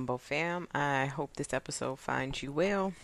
Gumbeaux 0.00 0.18
fam. 0.18 0.66
I 0.74 1.06
hope 1.06 1.36
this 1.36 1.52
episode 1.52 1.98
finds 1.98 2.42
you 2.42 2.52
well. 2.52 2.94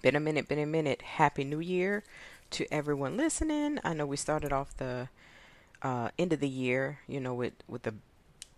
Been 0.00 0.14
a 0.14 0.20
minute, 0.20 0.46
been 0.46 0.60
a 0.60 0.66
minute. 0.66 1.02
Happy 1.02 1.42
New 1.42 1.58
Year 1.58 2.04
to 2.50 2.72
everyone 2.72 3.16
listening. 3.16 3.80
I 3.82 3.94
know 3.94 4.06
we 4.06 4.16
started 4.16 4.52
off 4.52 4.76
the 4.76 5.08
uh, 5.82 6.10
end 6.16 6.32
of 6.32 6.38
the 6.38 6.48
year, 6.48 7.00
you 7.08 7.18
know, 7.18 7.34
with 7.34 7.54
with 7.66 7.84
a 7.88 7.94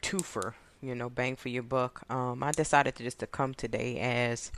twofer, 0.03 0.53
you 0.83 0.95
know, 0.95 1.09
bang 1.09 1.35
for 1.35 1.49
your 1.49 1.63
buck. 1.63 2.03
Um, 2.11 2.43
I 2.43 2.53
decided 2.53 2.95
to 2.97 3.03
just 3.03 3.21
to 3.21 3.27
come 3.27 3.55
today 3.55 3.99
as 4.01 4.53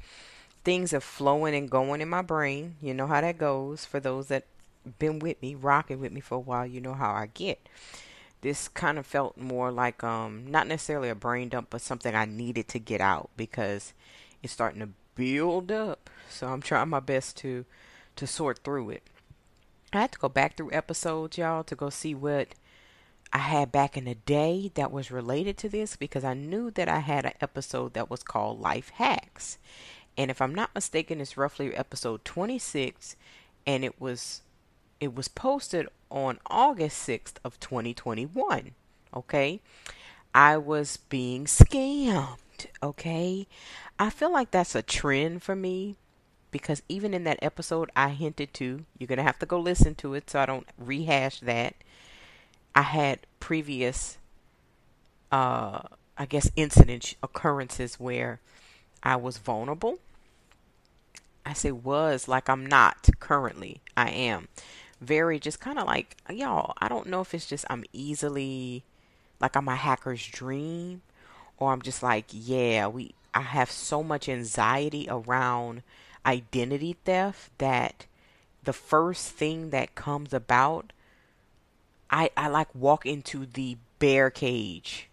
things 0.64 0.92
are 0.92 1.00
flowing 1.00 1.54
and 1.54 1.70
going 1.70 2.00
in 2.00 2.08
my 2.08 2.22
brain. 2.22 2.76
You 2.82 2.94
know 2.94 3.06
how 3.06 3.20
that 3.20 3.38
goes. 3.38 3.84
For 3.84 4.00
those 4.00 4.26
that 4.26 4.44
been 4.98 5.20
with 5.20 5.40
me, 5.40 5.54
rocking 5.54 6.00
with 6.00 6.10
me 6.10 6.20
for 6.20 6.34
a 6.34 6.40
while, 6.40 6.66
you 6.66 6.80
know 6.80 6.94
how 6.94 7.12
I 7.12 7.26
get 7.26 7.60
this 8.40 8.68
kind 8.68 8.98
of 8.98 9.06
felt 9.06 9.36
more 9.36 9.70
like 9.70 10.04
um 10.04 10.46
not 10.48 10.66
necessarily 10.66 11.08
a 11.08 11.14
brain 11.14 11.48
dump 11.48 11.68
but 11.70 11.80
something 11.80 12.14
I 12.14 12.24
needed 12.24 12.68
to 12.68 12.78
get 12.78 13.00
out 13.00 13.30
because 13.36 13.92
it's 14.42 14.52
starting 14.52 14.80
to 14.80 14.90
build 15.14 15.72
up. 15.72 16.08
So 16.30 16.46
I'm 16.46 16.62
trying 16.62 16.88
my 16.88 17.00
best 17.00 17.36
to 17.38 17.64
to 18.16 18.26
sort 18.26 18.60
through 18.64 18.90
it. 18.90 19.02
I 19.92 20.00
had 20.00 20.12
to 20.12 20.18
go 20.18 20.28
back 20.28 20.56
through 20.56 20.72
episodes, 20.72 21.38
y'all, 21.38 21.64
to 21.64 21.74
go 21.74 21.88
see 21.88 22.14
what 22.14 22.48
I 23.32 23.38
had 23.38 23.72
back 23.72 23.96
in 23.96 24.04
the 24.04 24.14
day 24.14 24.70
that 24.74 24.92
was 24.92 25.10
related 25.10 25.56
to 25.58 25.68
this 25.68 25.96
because 25.96 26.24
I 26.24 26.34
knew 26.34 26.70
that 26.72 26.88
I 26.88 27.00
had 27.00 27.26
an 27.26 27.32
episode 27.40 27.94
that 27.94 28.10
was 28.10 28.22
called 28.22 28.60
Life 28.60 28.90
Hacks. 28.90 29.58
And 30.16 30.30
if 30.30 30.42
I'm 30.42 30.54
not 30.54 30.74
mistaken, 30.74 31.20
it's 31.20 31.36
roughly 31.36 31.74
episode 31.74 32.24
26 32.24 33.16
and 33.66 33.84
it 33.84 34.00
was 34.00 34.42
it 35.00 35.14
was 35.14 35.28
posted 35.28 35.88
on 36.10 36.38
August 36.46 37.06
6th 37.08 37.34
of 37.44 37.60
2021. 37.60 38.72
Okay? 39.14 39.60
I 40.34 40.56
was 40.56 40.98
being 41.08 41.44
scammed, 41.46 42.38
okay? 42.82 43.46
I 43.98 44.10
feel 44.10 44.32
like 44.32 44.50
that's 44.50 44.74
a 44.74 44.82
trend 44.82 45.42
for 45.42 45.56
me 45.56 45.96
because 46.50 46.82
even 46.88 47.14
in 47.14 47.24
that 47.24 47.38
episode 47.42 47.90
I 47.96 48.10
hinted 48.10 48.54
to, 48.54 48.84
you're 48.98 49.06
going 49.06 49.18
to 49.18 49.22
have 49.22 49.38
to 49.40 49.46
go 49.46 49.58
listen 49.58 49.94
to 49.96 50.14
it 50.14 50.30
so 50.30 50.40
I 50.40 50.46
don't 50.46 50.68
rehash 50.78 51.40
that. 51.40 51.74
I 52.74 52.82
had 52.82 53.20
previous 53.40 54.18
uh 55.30 55.80
I 56.16 56.26
guess 56.26 56.50
incidents, 56.56 57.14
occurrences 57.22 58.00
where 58.00 58.40
I 59.02 59.16
was 59.16 59.38
vulnerable. 59.38 59.98
I 61.46 61.52
say 61.52 61.70
was 61.70 62.28
like 62.28 62.48
I'm 62.48 62.66
not 62.66 63.08
currently. 63.20 63.80
I 63.96 64.10
am 64.10 64.48
very 65.00 65.38
just 65.38 65.60
kind 65.60 65.78
of 65.78 65.86
like 65.86 66.16
y'all 66.30 66.74
i 66.78 66.88
don't 66.88 67.06
know 67.06 67.20
if 67.20 67.32
it's 67.34 67.46
just 67.46 67.64
i'm 67.70 67.84
easily 67.92 68.82
like 69.40 69.56
i'm 69.56 69.68
a 69.68 69.76
hacker's 69.76 70.26
dream 70.26 71.02
or 71.58 71.72
i'm 71.72 71.82
just 71.82 72.02
like 72.02 72.26
yeah 72.30 72.86
we 72.86 73.14
i 73.34 73.40
have 73.40 73.70
so 73.70 74.02
much 74.02 74.28
anxiety 74.28 75.06
around 75.08 75.82
identity 76.26 76.96
theft 77.04 77.50
that 77.58 78.06
the 78.64 78.72
first 78.72 79.30
thing 79.32 79.70
that 79.70 79.94
comes 79.94 80.34
about 80.34 80.92
i 82.10 82.30
i 82.36 82.48
like 82.48 82.74
walk 82.74 83.06
into 83.06 83.46
the 83.46 83.76
bear 83.98 84.30
cage 84.30 85.08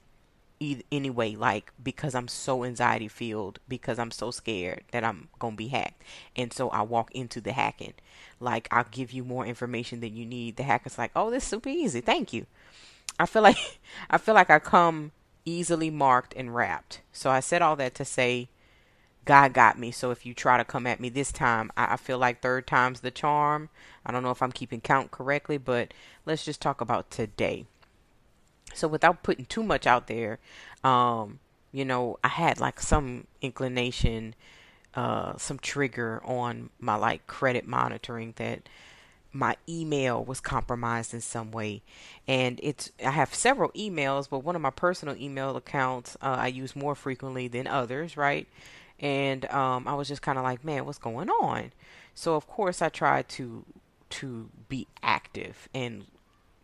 anyway 0.91 1.35
like 1.35 1.71
because 1.83 2.15
i'm 2.15 2.27
so 2.29 2.63
anxiety 2.63 3.09
filled 3.09 3.59
because 3.67 3.99
i'm 3.99 4.11
so 4.11 4.31
scared 4.31 4.83
that 4.91 5.03
i'm 5.03 5.27
gonna 5.37 5.55
be 5.55 5.67
hacked 5.67 6.01
and 6.35 6.53
so 6.53 6.69
i 6.69 6.81
walk 6.81 7.13
into 7.13 7.41
the 7.41 7.51
hacking 7.51 7.93
like 8.39 8.67
I'll 8.71 8.85
give 8.91 9.11
you 9.11 9.23
more 9.23 9.45
information 9.45 9.99
than 9.99 10.15
you 10.15 10.25
need. 10.25 10.57
The 10.57 10.63
hacker's 10.63 10.97
like, 10.97 11.11
"Oh, 11.15 11.29
this 11.31 11.43
is 11.43 11.49
super 11.49 11.69
easy. 11.69 12.01
Thank 12.01 12.33
you." 12.33 12.45
I 13.19 13.25
feel 13.25 13.41
like 13.41 13.79
I 14.09 14.17
feel 14.17 14.35
like 14.35 14.49
I 14.49 14.59
come 14.59 15.11
easily 15.45 15.89
marked 15.89 16.33
and 16.35 16.53
wrapped. 16.55 17.01
So 17.13 17.29
I 17.29 17.39
said 17.39 17.61
all 17.61 17.75
that 17.77 17.95
to 17.95 18.05
say 18.05 18.49
God 19.25 19.53
got 19.53 19.79
me. 19.79 19.91
So 19.91 20.11
if 20.11 20.25
you 20.25 20.33
try 20.33 20.57
to 20.57 20.65
come 20.65 20.87
at 20.87 20.99
me 20.99 21.09
this 21.09 21.31
time, 21.31 21.71
I, 21.77 21.93
I 21.93 21.97
feel 21.97 22.17
like 22.17 22.41
third 22.41 22.67
time's 22.67 23.01
the 23.01 23.11
charm. 23.11 23.69
I 24.05 24.11
don't 24.11 24.23
know 24.23 24.31
if 24.31 24.41
I'm 24.41 24.51
keeping 24.51 24.81
count 24.81 25.11
correctly, 25.11 25.57
but 25.57 25.93
let's 26.25 26.45
just 26.45 26.61
talk 26.61 26.81
about 26.81 27.09
today. 27.09 27.65
So 28.73 28.87
without 28.87 29.23
putting 29.23 29.45
too 29.45 29.63
much 29.63 29.87
out 29.87 30.07
there, 30.07 30.39
um, 30.83 31.39
you 31.71 31.85
know, 31.85 32.17
I 32.23 32.29
had 32.29 32.59
like 32.59 32.79
some 32.81 33.27
inclination 33.41 34.35
uh, 34.95 35.35
some 35.37 35.59
trigger 35.59 36.21
on 36.23 36.69
my 36.79 36.95
like 36.95 37.27
credit 37.27 37.67
monitoring 37.67 38.33
that 38.37 38.61
my 39.33 39.57
email 39.67 40.23
was 40.23 40.39
compromised 40.39 41.13
in 41.13 41.19
some 41.19 41.51
way. 41.51 41.81
And 42.27 42.59
it's 42.63 42.91
i 43.05 43.11
have 43.11 43.35
several 43.35 43.71
emails 43.71 44.29
but 44.29 44.39
one 44.39 44.55
of 44.55 44.61
my 44.61 44.69
personal 44.69 45.15
email 45.17 45.57
accounts 45.57 46.15
uh, 46.21 46.37
i 46.39 46.47
use 46.47 46.75
more 46.75 46.95
frequently 46.95 47.47
than 47.49 47.67
others 47.67 48.15
right? 48.15 48.47
And 48.99 49.43
um, 49.51 49.87
i 49.87 49.93
was 49.93 50.07
just 50.07 50.21
kind 50.21 50.37
of 50.37 50.45
like 50.45 50.63
man 50.63 50.85
what's 50.85 50.97
going 50.97 51.29
on? 51.29 51.73
So 52.13 52.35
of 52.35 52.47
course 52.47 52.81
i 52.81 52.87
tried 52.89 53.27
to 53.29 53.65
to 54.11 54.49
be 54.69 54.87
active 55.03 55.67
and 55.73 56.05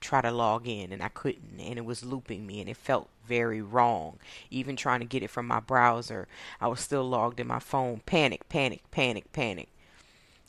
try 0.02 0.20
to 0.20 0.32
log 0.32 0.68
in 0.68 0.92
and 0.92 1.02
I 1.02 1.08
couldn't 1.08 1.60
and 1.60 1.78
it 1.78 1.86
was 1.86 2.04
looping 2.04 2.46
me 2.46 2.60
and 2.60 2.70
it 2.70 2.76
felt 2.76 3.10
very 3.26 3.62
wrong. 3.62 4.18
Even 4.50 4.76
trying 4.76 5.00
to 5.00 5.06
get 5.06 5.24
it 5.24 5.30
from 5.30 5.48
my 5.48 5.60
browser, 5.60 6.28
I 6.60 6.68
was 6.68 6.82
still 6.82 7.08
logged 7.08 7.40
in 7.40 7.48
my 7.48 7.60
phone. 7.60 8.02
Panic, 8.06 8.50
panic, 8.50 8.82
panic, 8.92 9.32
panic. 9.32 9.70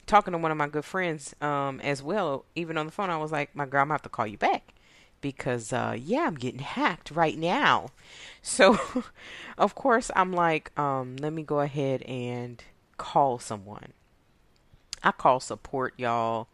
Talking 0.07 0.33
to 0.33 0.39
one 0.39 0.51
of 0.51 0.57
my 0.57 0.67
good 0.67 0.85
friends 0.85 1.35
um, 1.41 1.81
as 1.81 2.03
well, 2.03 2.45
even 2.57 2.77
on 2.77 2.87
the 2.87 2.93
phone, 2.93 3.11
I 3.11 3.19
was 3.19 3.31
like, 3.31 3.55
my 3.55 3.67
girl, 3.67 3.83
I'm 3.83 3.89
gonna 3.89 3.95
have 3.95 4.03
to 4.03 4.09
call 4.09 4.27
you 4.27 4.39
back 4.39 4.75
because 5.21 5.73
uh, 5.73 5.97
yeah, 5.97 6.27
I'm 6.27 6.35
getting 6.35 6.61
hacked 6.61 7.11
right 7.11 7.39
now. 7.39 7.91
So, 8.45 8.77
of 9.57 9.77
course, 9.77 10.11
I'm 10.17 10.33
like, 10.33 10.77
um, 10.77 11.15
let 11.19 11.33
me 11.33 11.45
go 11.45 11.61
ahead 11.61 12.03
and 12.03 12.61
call 12.97 13.39
someone. 13.39 13.93
I 15.01 15.13
call 15.13 15.39
support, 15.39 15.95
y'all 15.97 16.49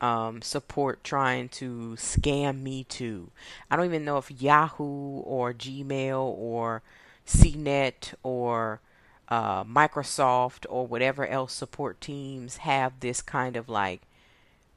um, 0.00 0.42
support 0.42 1.02
trying 1.02 1.48
to 1.48 1.94
scam 1.96 2.62
me 2.62 2.84
too. 2.84 3.30
I 3.70 3.76
don't 3.76 3.86
even 3.86 4.04
know 4.04 4.18
if 4.18 4.30
Yahoo 4.30 5.20
or 5.20 5.52
Gmail 5.52 6.20
or 6.20 6.82
CNET 7.26 8.14
or 8.22 8.80
uh, 9.28 9.64
Microsoft 9.64 10.66
or 10.68 10.86
whatever 10.86 11.26
else 11.26 11.52
support 11.52 12.00
teams 12.00 12.58
have 12.58 13.00
this 13.00 13.22
kind 13.22 13.56
of 13.56 13.68
like 13.68 14.02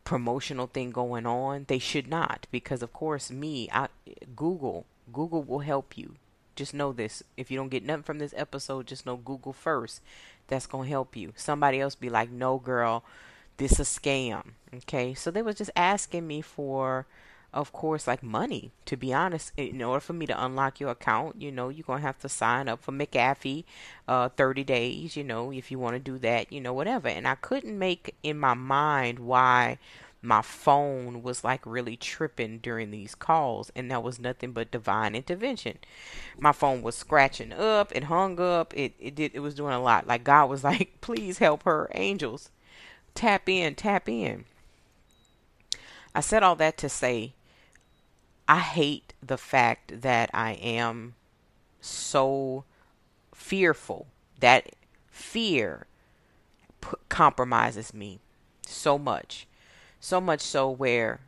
promotional 0.03 0.67
thing 0.67 0.91
going 0.91 1.25
on. 1.25 1.65
They 1.67 1.79
should 1.79 2.07
not 2.07 2.47
because 2.51 2.81
of 2.81 2.93
course 2.93 3.29
me, 3.29 3.69
I, 3.71 3.89
Google, 4.35 4.85
Google 5.11 5.43
will 5.43 5.59
help 5.59 5.97
you. 5.97 6.15
Just 6.55 6.73
know 6.73 6.91
this. 6.91 7.23
If 7.37 7.51
you 7.51 7.57
don't 7.57 7.69
get 7.69 7.85
nothing 7.85 8.03
from 8.03 8.19
this 8.19 8.33
episode, 8.35 8.87
just 8.87 9.05
know 9.05 9.15
Google 9.15 9.53
first. 9.53 10.01
That's 10.47 10.65
going 10.65 10.85
to 10.85 10.89
help 10.89 11.15
you. 11.15 11.31
Somebody 11.37 11.79
else 11.79 11.95
be 11.95 12.09
like, 12.09 12.31
"No, 12.31 12.57
girl, 12.57 13.05
this 13.59 13.79
a 13.79 13.83
scam. 13.83 14.53
Okay, 14.73 15.13
so 15.13 15.29
they 15.29 15.41
was 15.41 15.55
just 15.55 15.71
asking 15.75 16.25
me 16.25 16.41
for, 16.41 17.05
of 17.53 17.71
course, 17.71 18.07
like 18.07 18.23
money. 18.23 18.71
To 18.85 18.97
be 18.97 19.13
honest, 19.13 19.51
in 19.57 19.81
order 19.81 19.99
for 19.99 20.13
me 20.13 20.25
to 20.25 20.43
unlock 20.43 20.79
your 20.79 20.91
account, 20.91 21.41
you 21.41 21.51
know, 21.51 21.69
you're 21.69 21.83
gonna 21.83 22.01
have 22.01 22.19
to 22.19 22.29
sign 22.29 22.67
up 22.67 22.81
for 22.81 22.91
McAfee, 22.91 23.65
uh, 24.07 24.29
30 24.29 24.63
days. 24.63 25.15
You 25.15 25.23
know, 25.23 25.51
if 25.51 25.69
you 25.69 25.77
want 25.77 25.95
to 25.95 25.99
do 25.99 26.17
that, 26.19 26.51
you 26.51 26.61
know, 26.61 26.73
whatever. 26.73 27.07
And 27.07 27.27
I 27.27 27.35
couldn't 27.35 27.77
make 27.77 28.15
in 28.23 28.39
my 28.39 28.55
mind 28.55 29.19
why 29.19 29.77
my 30.21 30.41
phone 30.41 31.23
was 31.23 31.43
like 31.43 31.65
really 31.65 31.95
tripping 31.95 32.57
during 32.59 32.91
these 32.91 33.15
calls 33.15 33.71
and 33.75 33.89
that 33.89 34.03
was 34.03 34.19
nothing 34.19 34.51
but 34.51 34.69
divine 34.69 35.15
intervention 35.15 35.77
my 36.37 36.51
phone 36.51 36.81
was 36.81 36.93
scratching 36.93 37.53
up 37.53 37.89
it 37.95 38.03
hung 38.05 38.37
up 38.39 38.73
it, 38.75 38.93
it 38.99 39.15
did 39.15 39.31
it 39.33 39.39
was 39.39 39.55
doing 39.55 39.73
a 39.73 39.81
lot 39.81 40.07
like 40.07 40.23
god 40.23 40.49
was 40.49 40.61
like 40.65 40.99
please 40.99 41.37
help 41.37 41.63
her 41.63 41.89
angels 41.95 42.51
Tap 43.19 43.49
in, 43.49 43.75
tap 43.75 44.07
in. 44.07 44.45
I 46.15 46.21
said 46.21 46.41
all 46.41 46.55
that 46.55 46.77
to 46.77 46.87
say 46.87 47.33
I 48.47 48.59
hate 48.59 49.11
the 49.21 49.37
fact 49.37 50.03
that 50.03 50.29
I 50.33 50.53
am 50.53 51.15
so 51.81 52.63
fearful. 53.35 54.07
That 54.39 54.69
fear 55.11 55.87
p- 56.79 56.95
compromises 57.09 57.93
me 57.93 58.19
so 58.65 58.97
much. 58.97 59.47
So 59.99 60.21
much 60.21 60.39
so 60.39 60.69
where 60.69 61.19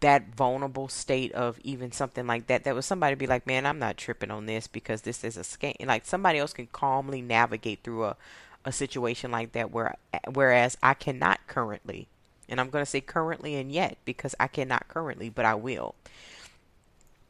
that 0.00 0.34
vulnerable 0.34 0.88
state 0.88 1.32
of 1.32 1.60
even 1.62 1.92
something 1.92 2.26
like 2.26 2.46
that 2.46 2.64
that 2.64 2.74
was 2.74 2.86
somebody 2.86 3.16
be 3.16 3.26
like 3.26 3.48
man 3.48 3.66
i'm 3.66 3.80
not 3.80 3.96
tripping 3.96 4.30
on 4.30 4.46
this 4.46 4.68
because 4.68 5.02
this 5.02 5.24
is 5.24 5.36
a 5.36 5.40
scam 5.40 5.74
like 5.86 6.06
somebody 6.06 6.38
else 6.38 6.52
can 6.52 6.68
calmly 6.68 7.20
navigate 7.20 7.82
through 7.82 8.04
a, 8.04 8.16
a 8.64 8.72
situation 8.72 9.30
like 9.30 9.52
that 9.52 9.70
where 9.70 9.96
whereas 10.32 10.76
I 10.82 10.94
cannot 10.94 11.40
currently. 11.46 12.08
And 12.48 12.60
I'm 12.60 12.70
going 12.70 12.82
to 12.84 12.90
say 12.90 13.00
currently 13.00 13.54
and 13.54 13.72
yet 13.72 13.96
because 14.04 14.34
I 14.38 14.46
cannot 14.46 14.88
currently, 14.88 15.28
but 15.28 15.44
I 15.44 15.54
will. 15.54 15.94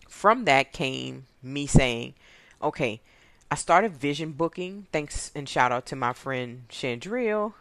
From 0.09 0.45
that 0.45 0.73
came 0.73 1.27
me 1.43 1.67
saying, 1.67 2.15
okay, 2.63 3.01
I 3.51 3.55
started 3.55 3.93
vision 3.93 4.33
booking. 4.33 4.87
Thanks 4.93 5.31
and 5.35 5.49
shout 5.49 5.73
out 5.73 5.87
to 5.87 5.97
my 5.97 6.13
friend 6.13 6.65
Chandril 6.69 7.55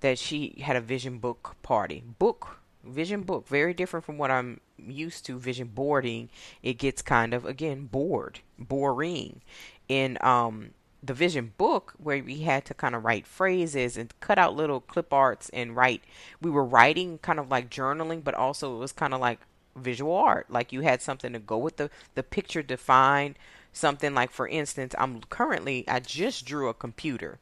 that 0.00 0.18
she 0.18 0.60
had 0.62 0.76
a 0.76 0.80
vision 0.80 1.18
book 1.18 1.56
party. 1.62 2.04
Book, 2.18 2.58
vision 2.84 3.22
book, 3.22 3.48
very 3.48 3.74
different 3.74 4.06
from 4.06 4.18
what 4.18 4.30
I'm 4.30 4.60
used 4.78 5.26
to. 5.26 5.38
Vision 5.38 5.68
boarding, 5.74 6.28
it 6.62 6.78
gets 6.78 7.02
kind 7.02 7.34
of 7.34 7.44
again 7.44 7.86
bored, 7.86 8.40
boring. 8.58 9.40
In 9.88 10.18
um 10.20 10.70
the 11.08 11.14
vision 11.14 11.52
book 11.56 11.94
where 11.98 12.22
we 12.22 12.40
had 12.40 12.64
to 12.66 12.74
kind 12.74 12.94
of 12.94 13.04
write 13.04 13.26
phrases 13.26 13.96
and 13.96 14.12
cut 14.20 14.38
out 14.38 14.54
little 14.54 14.80
clip 14.80 15.12
arts 15.12 15.48
and 15.54 15.74
write 15.74 16.02
we 16.40 16.50
were 16.50 16.64
writing 16.64 17.18
kind 17.18 17.40
of 17.40 17.50
like 17.50 17.70
journaling 17.70 18.22
but 18.22 18.34
also 18.34 18.76
it 18.76 18.78
was 18.78 18.92
kind 18.92 19.14
of 19.14 19.20
like 19.20 19.40
visual 19.78 20.14
art. 20.14 20.50
Like 20.50 20.72
you 20.72 20.82
had 20.82 21.00
something 21.02 21.32
to 21.32 21.38
go 21.38 21.56
with 21.56 21.76
the 21.76 21.90
the 22.14 22.22
picture 22.22 22.62
defined 22.62 23.38
something. 23.72 24.14
Like 24.14 24.30
for 24.30 24.46
instance 24.48 24.94
i'm 24.98 25.22
currently 25.22 25.84
i 25.88 26.00
just 26.00 26.44
drew 26.44 26.68
a 26.68 26.74
computer 26.74 27.38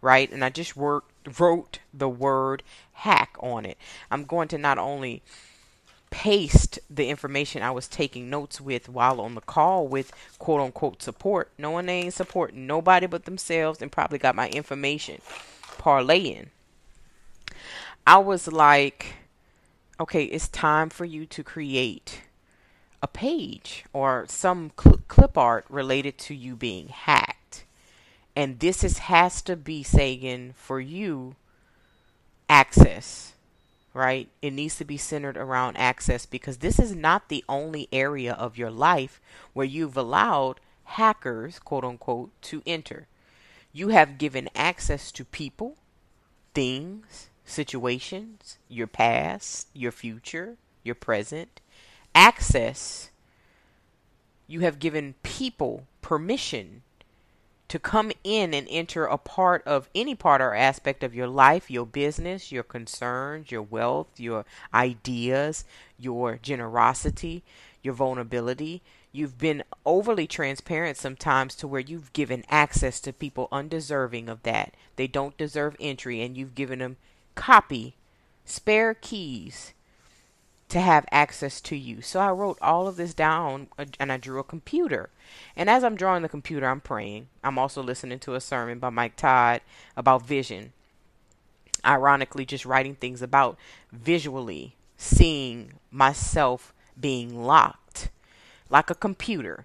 right? 0.00 0.30
And 0.30 0.44
i 0.44 0.50
just 0.50 0.76
worked 0.76 1.40
wrote 1.40 1.80
the 1.92 2.08
word 2.08 2.62
hack 2.92 3.36
on 3.40 3.66
it. 3.66 3.76
I'm 4.10 4.24
going 4.24 4.48
to 4.48 4.58
not 4.58 4.78
only 4.78 5.22
paste 6.10 6.78
the 6.88 7.08
information 7.08 7.62
I 7.62 7.70
was 7.70 7.88
taking 7.88 8.30
notes 8.30 8.60
with 8.60 8.88
while 8.88 9.20
on 9.20 9.34
the 9.34 9.40
call 9.40 9.86
with 9.86 10.12
quote 10.38 10.60
unquote 10.60 11.02
support. 11.02 11.50
No 11.58 11.70
one 11.70 11.88
ain't 11.88 12.14
supporting 12.14 12.66
nobody 12.66 13.06
but 13.06 13.24
themselves 13.24 13.82
and 13.82 13.92
probably 13.92 14.18
got 14.18 14.34
my 14.34 14.48
information 14.48 15.20
parlaying. 15.78 16.48
I 18.06 18.18
was 18.18 18.48
like, 18.48 19.14
okay, 20.00 20.24
it's 20.24 20.48
time 20.48 20.88
for 20.90 21.04
you 21.04 21.26
to 21.26 21.42
create 21.42 22.22
a 23.02 23.06
page 23.06 23.84
or 23.92 24.24
some 24.28 24.72
cl- 24.80 25.00
clip 25.08 25.36
art 25.36 25.66
related 25.68 26.18
to 26.18 26.34
you 26.34 26.56
being 26.56 26.88
hacked. 26.88 27.64
And 28.34 28.60
this 28.60 28.82
is 28.82 28.98
has 28.98 29.42
to 29.42 29.56
be 29.56 29.82
Sagan 29.82 30.54
for 30.56 30.80
you 30.80 31.36
access 32.48 33.34
right? 33.98 34.28
It 34.40 34.52
needs 34.52 34.76
to 34.76 34.84
be 34.84 34.96
centered 34.96 35.36
around 35.36 35.76
access 35.76 36.24
because 36.24 36.58
this 36.58 36.78
is 36.78 36.94
not 36.94 37.28
the 37.28 37.44
only 37.48 37.88
area 37.92 38.32
of 38.32 38.56
your 38.56 38.70
life 38.70 39.20
where 39.54 39.66
you've 39.66 39.96
allowed 39.96 40.60
hackers, 40.84 41.58
quote 41.58 41.84
unquote, 41.84 42.30
to 42.42 42.62
enter. 42.64 43.08
You 43.72 43.88
have 43.88 44.16
given 44.16 44.48
access 44.54 45.10
to 45.12 45.24
people, 45.24 45.76
things, 46.54 47.28
situations, 47.44 48.58
your 48.68 48.86
past, 48.86 49.66
your 49.74 49.90
future, 49.90 50.56
your 50.84 50.94
present. 50.94 51.60
Access, 52.14 53.10
you 54.46 54.60
have 54.60 54.78
given 54.78 55.16
people 55.24 55.88
permission 56.02 56.82
to 57.68 57.78
come 57.78 58.10
in 58.24 58.54
and 58.54 58.66
enter 58.70 59.04
a 59.04 59.18
part 59.18 59.62
of 59.66 59.88
any 59.94 60.14
part 60.14 60.40
or 60.40 60.54
aspect 60.54 61.04
of 61.04 61.14
your 61.14 61.28
life, 61.28 61.70
your 61.70 61.86
business, 61.86 62.50
your 62.50 62.62
concerns, 62.62 63.50
your 63.50 63.62
wealth, 63.62 64.08
your 64.18 64.44
ideas, 64.72 65.64
your 65.98 66.36
generosity, 66.36 67.42
your 67.82 67.94
vulnerability. 67.94 68.82
You've 69.12 69.38
been 69.38 69.64
overly 69.84 70.26
transparent 70.26 70.96
sometimes 70.96 71.54
to 71.56 71.68
where 71.68 71.80
you've 71.80 72.12
given 72.12 72.44
access 72.48 73.00
to 73.00 73.12
people 73.12 73.48
undeserving 73.52 74.28
of 74.28 74.42
that. 74.42 74.74
They 74.96 75.06
don't 75.06 75.36
deserve 75.36 75.76
entry, 75.80 76.22
and 76.22 76.36
you've 76.36 76.54
given 76.54 76.78
them 76.78 76.96
copy, 77.34 77.96
spare 78.44 78.94
keys 78.94 79.72
to 80.68 80.80
have 80.80 81.06
access 81.10 81.60
to 81.62 81.76
you. 81.76 82.02
So 82.02 82.20
I 82.20 82.30
wrote 82.30 82.58
all 82.60 82.86
of 82.86 82.96
this 82.96 83.14
down 83.14 83.68
uh, 83.78 83.86
and 83.98 84.12
I 84.12 84.16
drew 84.18 84.38
a 84.38 84.44
computer. 84.44 85.10
And 85.56 85.70
as 85.70 85.82
I'm 85.82 85.96
drawing 85.96 86.22
the 86.22 86.28
computer, 86.28 86.66
I'm 86.66 86.80
praying. 86.80 87.28
I'm 87.42 87.58
also 87.58 87.82
listening 87.82 88.18
to 88.20 88.34
a 88.34 88.40
sermon 88.40 88.78
by 88.78 88.90
Mike 88.90 89.16
Todd 89.16 89.62
about 89.96 90.26
vision. 90.26 90.72
Ironically, 91.84 92.44
just 92.44 92.66
writing 92.66 92.96
things 92.96 93.22
about 93.22 93.56
visually 93.92 94.76
seeing 94.96 95.74
myself 95.90 96.74
being 97.00 97.44
locked 97.44 98.10
like 98.68 98.90
a 98.90 98.94
computer. 98.94 99.64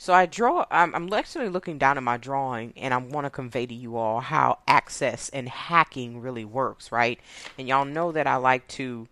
So 0.00 0.14
I 0.14 0.26
draw, 0.26 0.64
I'm, 0.70 0.94
I'm 0.94 1.12
actually 1.12 1.48
looking 1.48 1.76
down 1.76 1.96
at 1.96 2.04
my 2.04 2.16
drawing 2.16 2.72
and 2.76 2.94
I 2.94 2.98
want 2.98 3.26
to 3.26 3.30
convey 3.30 3.66
to 3.66 3.74
you 3.74 3.96
all 3.96 4.20
how 4.20 4.60
access 4.68 5.28
and 5.30 5.48
hacking 5.48 6.20
really 6.20 6.44
works, 6.44 6.92
right? 6.92 7.18
And 7.58 7.66
y'all 7.66 7.84
know 7.84 8.12
that 8.12 8.28
I 8.28 8.36
like 8.36 8.68
to 8.68 9.08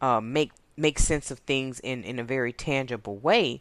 uh, 0.00 0.20
make 0.20 0.52
make 0.78 0.98
sense 0.98 1.30
of 1.30 1.40
things 1.40 1.80
in, 1.80 2.04
in 2.04 2.18
a 2.18 2.24
very 2.24 2.52
tangible 2.52 3.16
way. 3.16 3.60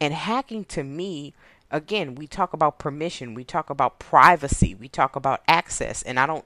And 0.00 0.14
hacking 0.14 0.64
to 0.66 0.84
me, 0.84 1.34
again, 1.70 2.14
we 2.14 2.26
talk 2.26 2.52
about 2.52 2.78
permission, 2.78 3.34
we 3.34 3.44
talk 3.44 3.70
about 3.70 3.98
privacy, 3.98 4.74
we 4.74 4.88
talk 4.88 5.16
about 5.16 5.42
access, 5.48 6.02
and 6.02 6.18
I 6.18 6.26
don't 6.26 6.44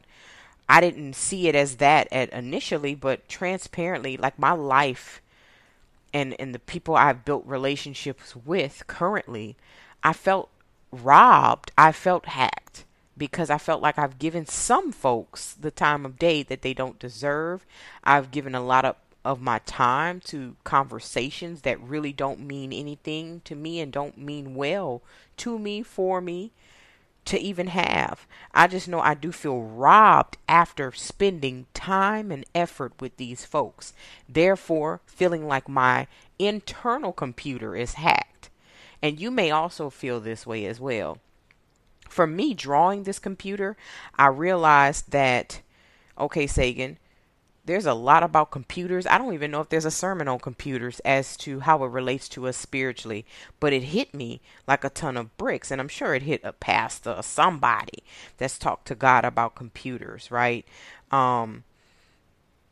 I 0.68 0.80
didn't 0.80 1.14
see 1.14 1.48
it 1.48 1.54
as 1.54 1.76
that 1.76 2.08
at 2.10 2.30
initially, 2.30 2.94
but 2.94 3.28
transparently, 3.28 4.16
like 4.16 4.38
my 4.38 4.52
life 4.52 5.20
and 6.12 6.34
and 6.40 6.54
the 6.54 6.58
people 6.58 6.96
I've 6.96 7.24
built 7.24 7.44
relationships 7.46 8.34
with 8.34 8.84
currently, 8.86 9.56
I 10.02 10.12
felt 10.12 10.48
robbed. 10.90 11.72
I 11.76 11.92
felt 11.92 12.26
hacked 12.26 12.84
because 13.16 13.50
I 13.50 13.58
felt 13.58 13.82
like 13.82 13.98
I've 13.98 14.18
given 14.18 14.46
some 14.46 14.90
folks 14.90 15.54
the 15.54 15.70
time 15.70 16.04
of 16.04 16.18
day 16.18 16.42
that 16.42 16.62
they 16.62 16.74
don't 16.74 16.98
deserve. 16.98 17.64
I've 18.02 18.30
given 18.30 18.54
a 18.54 18.64
lot 18.64 18.84
of 18.84 18.96
of 19.24 19.40
my 19.40 19.58
time 19.60 20.20
to 20.20 20.56
conversations 20.64 21.62
that 21.62 21.80
really 21.80 22.12
don't 22.12 22.40
mean 22.40 22.72
anything 22.72 23.40
to 23.44 23.54
me 23.54 23.80
and 23.80 23.92
don't 23.92 24.18
mean 24.18 24.54
well 24.54 25.02
to 25.38 25.58
me, 25.58 25.82
for 25.82 26.20
me, 26.20 26.52
to 27.24 27.38
even 27.38 27.68
have. 27.68 28.26
I 28.52 28.66
just 28.66 28.86
know 28.86 29.00
I 29.00 29.14
do 29.14 29.32
feel 29.32 29.62
robbed 29.62 30.36
after 30.48 30.92
spending 30.92 31.66
time 31.72 32.30
and 32.30 32.44
effort 32.54 32.92
with 33.00 33.16
these 33.16 33.44
folks. 33.44 33.94
Therefore, 34.28 35.00
feeling 35.06 35.48
like 35.48 35.68
my 35.68 36.06
internal 36.38 37.12
computer 37.12 37.74
is 37.74 37.94
hacked. 37.94 38.50
And 39.02 39.20
you 39.20 39.30
may 39.30 39.50
also 39.50 39.90
feel 39.90 40.20
this 40.20 40.46
way 40.46 40.66
as 40.66 40.80
well. 40.80 41.18
For 42.08 42.26
me, 42.26 42.54
drawing 42.54 43.02
this 43.02 43.18
computer, 43.18 43.76
I 44.16 44.26
realized 44.26 45.10
that, 45.10 45.60
okay, 46.18 46.46
Sagan, 46.46 46.98
there's 47.64 47.86
a 47.86 47.94
lot 47.94 48.22
about 48.22 48.50
computers. 48.50 49.06
I 49.06 49.16
don't 49.16 49.34
even 49.34 49.50
know 49.50 49.60
if 49.60 49.70
there's 49.70 49.86
a 49.86 49.90
sermon 49.90 50.28
on 50.28 50.38
computers 50.38 51.00
as 51.00 51.36
to 51.38 51.60
how 51.60 51.82
it 51.84 51.88
relates 51.88 52.28
to 52.30 52.46
us 52.46 52.56
spiritually, 52.56 53.24
but 53.58 53.72
it 53.72 53.84
hit 53.84 54.12
me 54.12 54.40
like 54.66 54.84
a 54.84 54.90
ton 54.90 55.16
of 55.16 55.36
bricks. 55.38 55.70
And 55.70 55.80
I'm 55.80 55.88
sure 55.88 56.14
it 56.14 56.22
hit 56.22 56.42
a 56.44 56.52
pastor 56.52 57.12
or 57.12 57.22
somebody 57.22 58.04
that's 58.36 58.58
talked 58.58 58.86
to 58.88 58.94
God 58.94 59.24
about 59.24 59.54
computers, 59.54 60.30
right? 60.30 60.66
Um, 61.10 61.64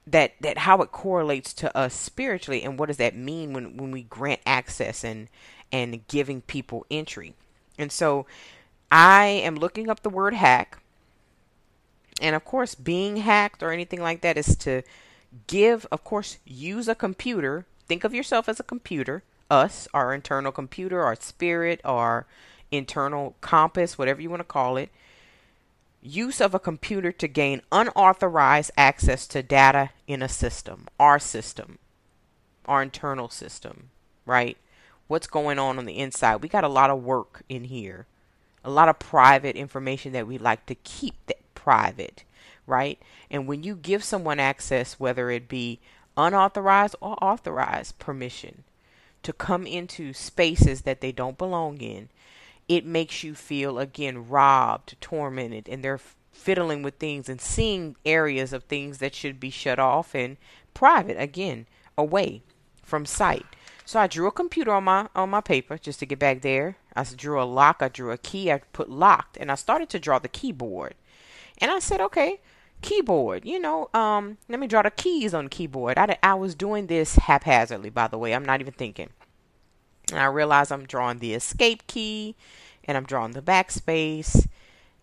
that 0.07 0.33
that 0.41 0.59
how 0.59 0.83
it 0.83 0.91
correlates 0.91 1.53
to 1.55 1.77
us 1.77 1.95
spiritually 1.95 2.63
and 2.63 2.79
what 2.79 2.87
does 2.87 2.97
that 2.97 3.15
mean 3.15 3.53
when 3.53 3.77
when 3.77 3.91
we 3.91 4.03
grant 4.03 4.41
access 4.45 5.05
and 5.05 5.29
and 5.71 6.07
giving 6.09 6.41
people 6.41 6.85
entry 6.91 7.35
and 7.79 7.93
so 7.93 8.27
i 8.91 9.27
am 9.27 9.55
looking 9.55 9.89
up 9.89 10.03
the 10.03 10.11
word 10.11 10.35
hack 10.35 10.82
and 12.21 12.37
of 12.37 12.45
course, 12.45 12.75
being 12.75 13.19
hacked 13.19 13.63
or 13.63 13.73
anything 13.73 14.01
like 14.01 14.21
that 14.21 14.37
is 14.37 14.57
to 14.57 14.83
give, 15.47 15.87
of 15.91 16.05
course, 16.05 16.39
use 16.45 16.89
a 16.89 16.95
computer. 16.95 17.67
Think 17.87 18.05
of 18.05 18.15
yourself 18.15 18.49
as 18.49 18.61
a 18.61 18.65
computer, 18.65 19.23
us, 19.51 19.89
our 19.93 20.15
internal 20.15 20.53
computer, 20.53 21.03
our 21.03 21.17
spirit, 21.17 21.81
our 21.85 22.27
internal 22.71 23.37
compass, 23.41 23.99
whatever 23.99 24.21
you 24.21 24.31
want 24.31 24.41
to 24.41 24.45
call 24.45 24.77
it. 24.77 24.91
Use 26.01 26.41
of 26.41 26.55
a 26.55 26.59
computer 26.59 27.13
to 27.13 27.29
gain 27.29 27.63
unauthorized 27.71 28.73
access 28.77 29.27
to 29.29 29.43
data 29.43 29.91
in 30.07 30.23
a 30.23 30.29
system, 30.29 30.89
our 30.99 31.19
system, 31.19 31.79
our 32.67 32.83
internal 32.83 33.29
system, 33.29 33.91
right? 34.27 34.57
What's 35.07 35.27
going 35.27 35.59
on 35.59 35.79
on 35.79 35.85
the 35.85 35.99
inside? 35.99 36.37
We 36.37 36.49
got 36.49 36.65
a 36.65 36.69
lot 36.69 36.91
of 36.91 37.05
work 37.05 37.43
in 37.49 37.65
here, 37.65 38.07
a 38.65 38.71
lot 38.71 38.89
of 38.89 38.99
private 38.99 39.55
information 39.55 40.13
that 40.13 40.27
we 40.27 40.39
like 40.39 40.67
to 40.67 40.75
keep 40.75 41.15
that 41.27 41.42
private, 41.63 42.25
right? 42.67 43.01
And 43.31 43.47
when 43.47 43.63
you 43.63 43.77
give 43.77 44.03
someone 44.03 44.41
access, 44.41 44.99
whether 44.99 45.31
it 45.31 45.49
be 45.49 45.79
unauthorized 46.17 46.97
or 47.01 47.17
authorized 47.23 48.01
permission 48.01 48.65
to 49.23 49.33
come 49.33 49.65
into 49.65 50.13
spaces 50.13 50.83
that 50.83 51.01
they 51.01 51.13
don't 51.13 51.39
belong 51.39 51.81
in, 51.81 52.09
it 52.69 52.85
makes 52.85 53.23
you 53.23 53.35
feel 53.35 53.79
again 53.79 54.29
robbed, 54.29 55.01
tormented, 55.01 55.69
and 55.69 55.85
they're 55.85 56.01
fiddling 56.33 56.83
with 56.83 56.95
things 56.97 57.29
and 57.29 57.41
seeing 57.41 57.95
areas 58.05 58.53
of 58.53 58.65
things 58.65 58.99
that 58.99 59.15
should 59.15 59.39
be 59.39 59.51
shut 59.51 59.79
off 59.79 60.13
and 60.15 60.37
private 60.75 61.21
again, 61.21 61.67
away 61.97 62.43
from 62.83 63.07
sight. 63.07 63.47
So 63.85 64.01
I 64.01 64.09
drew 64.09 64.27
a 64.27 64.33
computer 64.33 64.73
on 64.73 64.85
my 64.85 65.09
on 65.15 65.31
my 65.31 65.41
paper 65.41 65.79
just 65.79 66.01
to 66.01 66.07
get 66.07 66.19
back 66.19 66.43
there. 66.43 66.77
I 66.97 67.05
drew 67.05 67.41
a 67.41 67.45
lock, 67.45 67.77
I 67.81 67.89
drew 67.89 68.11
a 68.11 68.19
key, 68.19 68.51
I 68.51 68.59
put 68.73 68.91
locked, 68.91 69.37
and 69.37 69.53
I 69.53 69.55
started 69.55 69.89
to 69.91 70.01
draw 70.01 70.19
the 70.19 70.29
keyboard. 70.29 70.95
And 71.63 71.71
I 71.71 71.79
said, 71.79 72.01
okay, 72.01 72.41
keyboard, 72.83 73.45
you 73.45 73.61
know, 73.61 73.89
um, 73.95 74.37
let 74.49 74.59
me 74.59 74.67
draw 74.67 74.83
the 74.83 74.91
keys 74.91 75.33
on 75.33 75.49
keyboard. 75.49 75.97
I, 75.97 76.19
I 76.21 76.35
was 76.35 76.57
doing 76.57 76.89
this 76.89 77.15
haphazardly, 77.15 77.89
by 77.89 78.09
the 78.09 78.19
way. 78.19 78.35
I'm 78.35 78.45
not 78.45 78.61
even 78.61 78.73
thinking. 78.73 79.11
And 80.11 80.19
I 80.19 80.25
realized 80.25 80.73
I'm 80.73 80.87
drawing 80.87 81.21
the 81.21 81.35
escape 81.35 81.87
key 81.87 82.35
and 82.85 82.97
I'm 82.97 83.05
drawing 83.05 83.33
the 83.33 83.41
backspace 83.41 84.49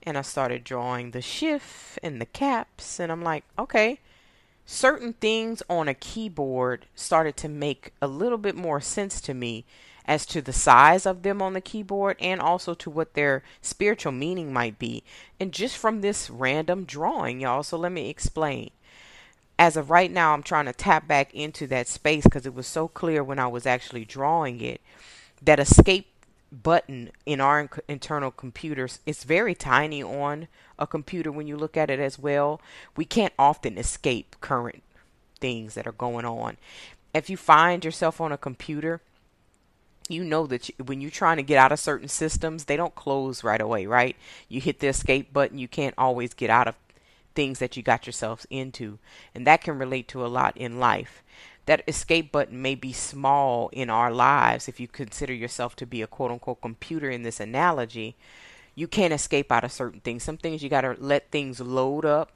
and 0.04 0.18
I 0.18 0.22
started 0.22 0.66
drawing 0.66 1.12
the 1.12 1.22
shift 1.22 1.98
and 2.04 2.20
the 2.20 2.26
caps 2.26 3.00
and 3.00 3.10
I'm 3.10 3.24
like, 3.24 3.46
okay, 3.58 4.02
certain 4.72 5.14
things 5.14 5.64
on 5.68 5.88
a 5.88 5.96
keyboard 5.96 6.86
started 6.94 7.36
to 7.36 7.50
make 7.50 7.92
a 8.04 8.08
little 8.08 8.38
bit 8.38 8.56
more 8.56 8.80
sense 8.80 9.20
to 9.20 9.34
me 9.34 9.66
as 10.06 10.28
to 10.28 10.44
the 10.44 10.54
size 10.54 11.08
of 11.08 11.24
them 11.24 11.42
on 11.42 11.54
the 11.54 11.62
keyboard 11.62 12.16
and 12.20 12.40
also 12.40 12.76
to 12.76 12.88
what 12.88 13.16
their 13.16 13.42
spiritual 13.64 14.12
meaning 14.12 14.54
might 14.54 14.78
be. 14.78 15.04
And 15.40 15.52
just 15.52 15.76
from 15.76 16.02
this 16.02 16.30
random 16.30 16.86
drawing, 16.86 17.42
y'all. 17.42 17.64
So 17.64 17.78
let 17.78 17.92
me 17.92 18.12
explain. 18.12 18.70
As 19.58 19.76
of 19.76 19.90
right 19.90 20.12
now, 20.12 20.34
I'm 20.34 20.44
trying 20.44 20.66
to 20.66 20.74
tap 20.74 21.08
back 21.08 21.34
into 21.34 21.66
that 21.66 21.88
space 21.88 22.26
because 22.26 22.46
it 22.46 22.54
was 22.54 22.68
so 22.68 22.88
clear 22.88 23.24
when 23.24 23.40
I 23.40 23.48
was 23.48 23.66
actually 23.66 24.06
drawing 24.06 24.62
it. 24.62 24.82
That 25.42 25.60
escape 25.60 26.10
button 26.52 27.12
in 27.26 27.40
our 27.40 27.70
internal 27.88 28.32
computers 28.32 29.00
it's 29.06 29.24
very 29.24 29.54
tiny 29.54 30.02
on 30.02 30.48
a 30.80 30.88
computer 30.88 31.32
when 31.32 31.48
you 31.48 31.56
look 31.56 31.78
at 31.78 31.90
it 31.90 32.00
as 32.00 32.18
well. 32.18 32.60
We 32.96 33.06
can't 33.06 33.34
often 33.38 33.78
escape 33.78 34.36
current 34.42 34.82
things 35.40 35.76
that 35.76 35.86
are 35.86 35.92
going 35.92 36.26
on. 36.26 36.58
If 37.14 37.30
you 37.30 37.38
find 37.38 37.86
yourself 37.86 38.20
on 38.20 38.32
a 38.32 38.38
computer 38.38 39.02
you 40.12 40.24
know 40.24 40.48
that 40.48 40.68
you, 40.68 40.76
when 40.84 41.02
you're 41.02 41.12
trying 41.12 41.38
to 41.38 41.44
get 41.44 41.60
out 41.60 41.72
of 41.72 41.80
certain 41.80 42.08
systems 42.08 42.66
they 42.66 42.76
don't 42.76 42.96
close 42.96 43.44
right 43.44 43.62
away 43.62 43.86
right? 43.86 44.16
You 44.48 44.60
hit 44.60 44.80
the 44.80 44.88
escape 44.88 45.32
button 45.32 45.60
you 45.60 45.68
can't 45.68 45.94
always 46.00 46.34
get 46.34 46.50
out 46.50 46.68
of 46.68 46.76
things 47.40 47.60
that 47.60 47.78
you 47.78 47.84
got 47.84 48.06
yourselves 48.06 48.46
into. 48.50 49.00
And 49.34 49.48
that 49.48 49.62
can 49.62 49.80
relate 49.80 50.10
to 50.10 50.26
a 50.26 50.28
lot 50.28 50.58
in 50.58 50.78
life. 50.80 51.24
That 51.68 51.84
escape 51.88 52.34
button 52.34 52.62
may 52.62 52.76
be 52.76 52.92
small 52.92 53.70
in 53.70 53.90
our 53.90 54.12
lives 54.12 54.68
if 54.68 54.80
you 54.80 54.90
consider 54.90 55.34
yourself 55.34 55.76
to 55.78 55.86
be 55.86 56.02
a 56.02 56.08
quote 56.08 56.32
unquote 56.32 56.62
computer 56.62 57.10
in 57.10 57.24
this 57.24 57.40
analogy. 57.40 58.16
You 58.80 58.88
can't 58.88 59.12
escape 59.12 59.52
out 59.52 59.66
of 59.66 59.74
certain 59.74 60.00
things. 60.00 60.24
Some 60.24 60.38
things 60.38 60.64
you 60.64 60.70
got 60.70 60.82
to 60.82 60.96
let 60.98 61.32
things 61.32 61.60
load 61.60 62.06
up, 62.06 62.32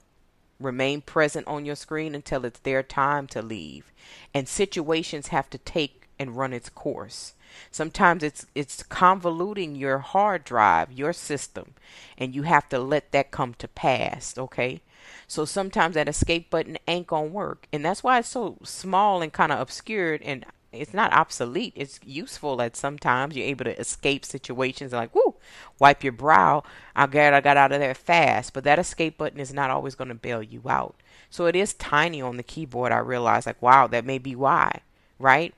remain 0.59 0.99
present 0.99 1.47
on 1.47 1.63
your 1.63 1.77
screen 1.77 2.13
until 2.13 2.43
it's 2.43 2.59
their 2.59 2.83
time 2.83 3.27
to 3.27 3.41
leave. 3.41 3.93
And 4.33 4.45
situations 4.45 5.27
have 5.27 5.49
to 5.51 5.57
take 5.57 6.09
and 6.19 6.35
run 6.35 6.51
its 6.51 6.67
course. 6.67 7.33
Sometimes 7.71 8.23
it's 8.23 8.45
it's 8.55 8.83
convoluting 8.83 9.79
your 9.79 9.99
hard 9.99 10.43
drive, 10.43 10.91
your 10.91 11.13
system, 11.13 11.75
and 12.17 12.35
you 12.35 12.43
have 12.43 12.67
to 12.69 12.77
let 12.77 13.13
that 13.13 13.31
come 13.31 13.53
to 13.55 13.67
pass, 13.69 14.37
okay? 14.37 14.81
So 15.27 15.45
sometimes 15.45 15.95
that 15.95 16.09
escape 16.09 16.49
button 16.49 16.77
ain't 16.89 17.07
gonna 17.07 17.27
work. 17.27 17.67
And 17.71 17.85
that's 17.85 18.03
why 18.03 18.19
it's 18.19 18.27
so 18.27 18.57
small 18.63 19.21
and 19.21 19.31
kind 19.31 19.53
of 19.53 19.61
obscured 19.61 20.21
and 20.23 20.45
it's 20.73 20.93
not 20.93 21.13
obsolete. 21.13 21.73
It's 21.75 21.99
useful 22.05 22.61
at 22.61 22.75
sometimes. 22.75 23.35
You're 23.35 23.47
able 23.47 23.65
to 23.65 23.79
escape 23.79 24.25
situations 24.25 24.91
like, 24.91 25.13
whoo, 25.13 25.35
wipe 25.79 26.03
your 26.03 26.13
brow. 26.13 26.63
I'm 26.95 27.09
glad 27.09 27.33
I 27.33 27.41
got 27.41 27.57
out 27.57 27.71
of 27.71 27.79
there 27.79 27.93
fast. 27.93 28.53
But 28.53 28.63
that 28.65 28.79
escape 28.79 29.17
button 29.17 29.39
is 29.39 29.53
not 29.53 29.69
always 29.69 29.95
going 29.95 30.09
to 30.09 30.15
bail 30.15 30.41
you 30.41 30.61
out. 30.67 30.95
So 31.29 31.45
it 31.45 31.55
is 31.55 31.73
tiny 31.73 32.21
on 32.21 32.37
the 32.37 32.43
keyboard. 32.43 32.91
I 32.91 32.99
realize, 32.99 33.45
like, 33.45 33.61
wow, 33.61 33.87
that 33.87 34.05
may 34.05 34.17
be 34.17 34.35
why, 34.35 34.81
right? 35.19 35.53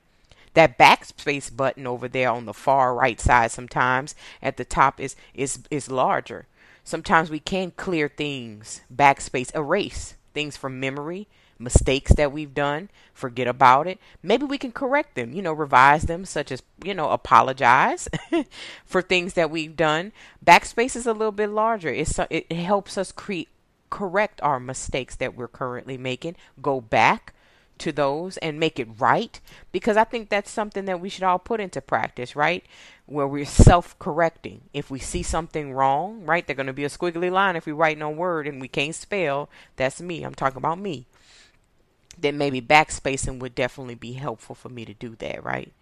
That 0.54 0.78
backspace 0.78 1.54
button 1.54 1.86
over 1.86 2.08
there 2.08 2.30
on 2.30 2.46
the 2.46 2.54
far 2.54 2.94
right 2.94 3.20
side 3.20 3.50
sometimes 3.50 4.14
at 4.40 4.56
the 4.56 4.64
top 4.64 4.98
is 4.98 5.14
is 5.34 5.60
is 5.70 5.90
larger. 5.90 6.46
Sometimes 6.82 7.28
we 7.28 7.40
can 7.40 7.72
clear 7.72 8.08
things, 8.08 8.80
backspace, 8.94 9.54
erase 9.54 10.14
things 10.32 10.56
from 10.56 10.78
memory, 10.80 11.26
mistakes 11.58 12.12
that 12.14 12.32
we've 12.32 12.54
done, 12.54 12.90
forget 13.12 13.46
about 13.46 13.86
it. 13.86 13.98
Maybe 14.22 14.44
we 14.44 14.58
can 14.58 14.72
correct 14.72 15.14
them, 15.14 15.32
you 15.32 15.42
know, 15.42 15.52
revise 15.52 16.04
them, 16.04 16.24
such 16.24 16.52
as, 16.52 16.62
you 16.84 16.94
know, 16.94 17.10
apologize 17.10 18.08
for 18.84 19.02
things 19.02 19.34
that 19.34 19.50
we've 19.50 19.76
done. 19.76 20.12
Backspace 20.44 20.96
is 20.96 21.06
a 21.06 21.12
little 21.12 21.32
bit 21.32 21.50
larger. 21.50 21.88
It's, 21.88 22.18
it 22.30 22.52
helps 22.52 22.98
us 22.98 23.12
correct 23.90 24.40
our 24.42 24.60
mistakes 24.60 25.16
that 25.16 25.36
we're 25.36 25.48
currently 25.48 25.96
making, 25.96 26.36
go 26.60 26.80
back, 26.80 27.32
to 27.78 27.92
those 27.92 28.36
and 28.38 28.58
make 28.58 28.78
it 28.78 28.88
right 28.98 29.40
because 29.72 29.96
I 29.96 30.04
think 30.04 30.28
that's 30.28 30.50
something 30.50 30.84
that 30.86 31.00
we 31.00 31.08
should 31.08 31.24
all 31.24 31.38
put 31.38 31.60
into 31.60 31.80
practice, 31.80 32.34
right? 32.34 32.64
Where 33.06 33.26
we're 33.26 33.44
self 33.44 33.98
correcting. 33.98 34.62
If 34.72 34.90
we 34.90 34.98
see 34.98 35.22
something 35.22 35.72
wrong, 35.72 36.24
right, 36.24 36.46
they're 36.46 36.56
going 36.56 36.66
to 36.66 36.72
be 36.72 36.84
a 36.84 36.88
squiggly 36.88 37.30
line 37.30 37.56
if 37.56 37.66
we 37.66 37.72
write 37.72 37.98
no 37.98 38.10
word 38.10 38.46
and 38.46 38.60
we 38.60 38.68
can't 38.68 38.94
spell. 38.94 39.48
That's 39.76 40.00
me. 40.00 40.22
I'm 40.22 40.34
talking 40.34 40.58
about 40.58 40.78
me. 40.78 41.06
Then 42.18 42.38
maybe 42.38 42.60
backspacing 42.60 43.38
would 43.40 43.54
definitely 43.54 43.94
be 43.94 44.12
helpful 44.12 44.54
for 44.54 44.68
me 44.68 44.84
to 44.84 44.94
do 44.94 45.16
that, 45.16 45.44
right? 45.44 45.72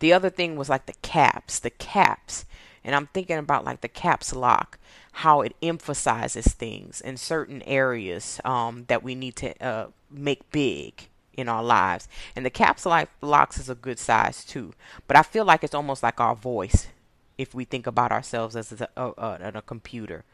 The 0.00 0.12
other 0.12 0.30
thing 0.30 0.56
was 0.56 0.68
like 0.68 0.86
the 0.86 0.94
caps, 1.02 1.58
the 1.58 1.70
caps. 1.70 2.44
And 2.82 2.94
I'm 2.94 3.08
thinking 3.08 3.36
about 3.38 3.64
like 3.64 3.82
the 3.82 3.88
caps 3.88 4.34
lock, 4.34 4.78
how 5.12 5.42
it 5.42 5.54
emphasizes 5.62 6.46
things 6.46 7.00
in 7.00 7.16
certain 7.16 7.62
areas 7.62 8.40
um, 8.44 8.84
that 8.88 9.02
we 9.02 9.14
need 9.14 9.36
to 9.36 9.64
uh, 9.64 9.88
make 10.10 10.50
big 10.50 11.08
in 11.34 11.48
our 11.48 11.62
lives. 11.62 12.08
And 12.34 12.44
the 12.44 12.50
caps 12.50 12.86
locks 12.86 13.58
is 13.58 13.68
a 13.68 13.74
good 13.74 13.98
size 13.98 14.44
too. 14.44 14.72
But 15.06 15.16
I 15.16 15.22
feel 15.22 15.44
like 15.44 15.62
it's 15.62 15.74
almost 15.74 16.02
like 16.02 16.20
our 16.20 16.34
voice 16.34 16.88
if 17.36 17.54
we 17.54 17.64
think 17.64 17.86
about 17.86 18.12
ourselves 18.12 18.56
as 18.56 18.72
a, 18.80 18.88
a, 18.96 19.06
a, 19.06 19.52
a 19.56 19.62
computer. 19.62 20.24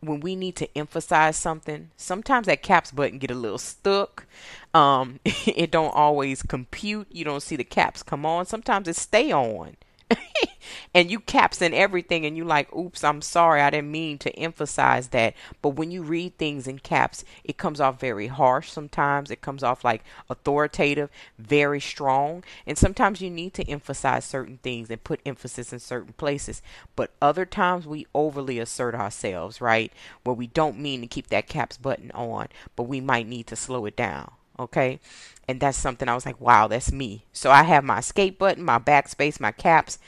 When 0.00 0.20
we 0.20 0.34
need 0.34 0.56
to 0.56 0.78
emphasize 0.78 1.36
something, 1.36 1.90
sometimes 1.96 2.46
that 2.46 2.62
caps 2.62 2.90
button 2.90 3.18
get 3.18 3.30
a 3.30 3.34
little 3.34 3.58
stuck. 3.58 4.26
Um, 4.72 5.20
it 5.24 5.70
don't 5.70 5.94
always 5.94 6.42
compute. 6.42 7.08
You 7.10 7.24
don't 7.24 7.42
see 7.42 7.56
the 7.56 7.64
caps 7.64 8.02
come 8.02 8.24
on. 8.24 8.46
Sometimes 8.46 8.88
it 8.88 8.96
stay 8.96 9.32
on. 9.32 9.76
and 10.94 11.10
you 11.10 11.20
caps 11.20 11.62
in 11.62 11.74
everything 11.74 12.26
and 12.26 12.36
you 12.36 12.44
like 12.44 12.74
oops 12.74 13.04
i'm 13.04 13.22
sorry 13.22 13.60
i 13.60 13.70
didn't 13.70 13.90
mean 13.90 14.18
to 14.18 14.30
emphasize 14.38 15.08
that. 15.08 15.34
But 15.62 15.70
when 15.70 15.90
you 15.90 16.02
read 16.02 16.36
things 16.38 16.66
in 16.66 16.78
caps 16.78 17.24
it 17.44 17.58
comes 17.58 17.80
off 17.80 18.00
very 18.00 18.28
harsh 18.28 18.70
sometimes. 18.70 19.30
It 19.30 19.40
comes 19.40 19.62
off 19.62 19.84
like 19.84 20.04
authoritative 20.28 21.10
very 21.38 21.80
strong. 21.80 22.44
And 22.66 22.78
sometimes 22.78 23.20
you 23.20 23.30
need 23.30 23.54
to 23.54 23.68
emphasize 23.68 24.24
certain 24.24 24.58
things 24.58 24.90
and 24.90 25.02
put 25.02 25.20
emphasis 25.26 25.72
in 25.72 25.78
certain 25.80 26.12
places. 26.14 26.62
But 26.96 27.12
other 27.20 27.46
times 27.46 27.86
we 27.86 28.06
overly 28.14 28.58
assert 28.58 28.94
ourselves 28.94 29.60
right? 29.60 29.92
Where 30.24 30.34
we 30.34 30.46
don't 30.46 30.78
mean 30.78 31.00
to 31.00 31.06
keep 31.06 31.28
that 31.28 31.48
caps 31.48 31.76
button 31.76 32.10
on 32.12 32.48
but 32.76 32.84
we 32.84 33.00
might 33.00 33.26
need 33.28 33.46
to 33.48 33.56
slow 33.56 33.86
it 33.86 33.96
down 33.96 34.32
okay? 34.60 35.00
And 35.48 35.60
that's 35.60 35.78
something 35.78 36.08
i 36.08 36.14
was 36.14 36.26
like 36.26 36.40
wow 36.40 36.68
that's 36.68 36.92
me. 36.92 37.24
So 37.32 37.50
i 37.50 37.62
have 37.62 37.84
my 37.84 37.98
escape 37.98 38.38
button 38.38 38.62
my 38.64 38.78
backspace 38.78 39.40
my 39.40 39.52
caps. 39.52 39.98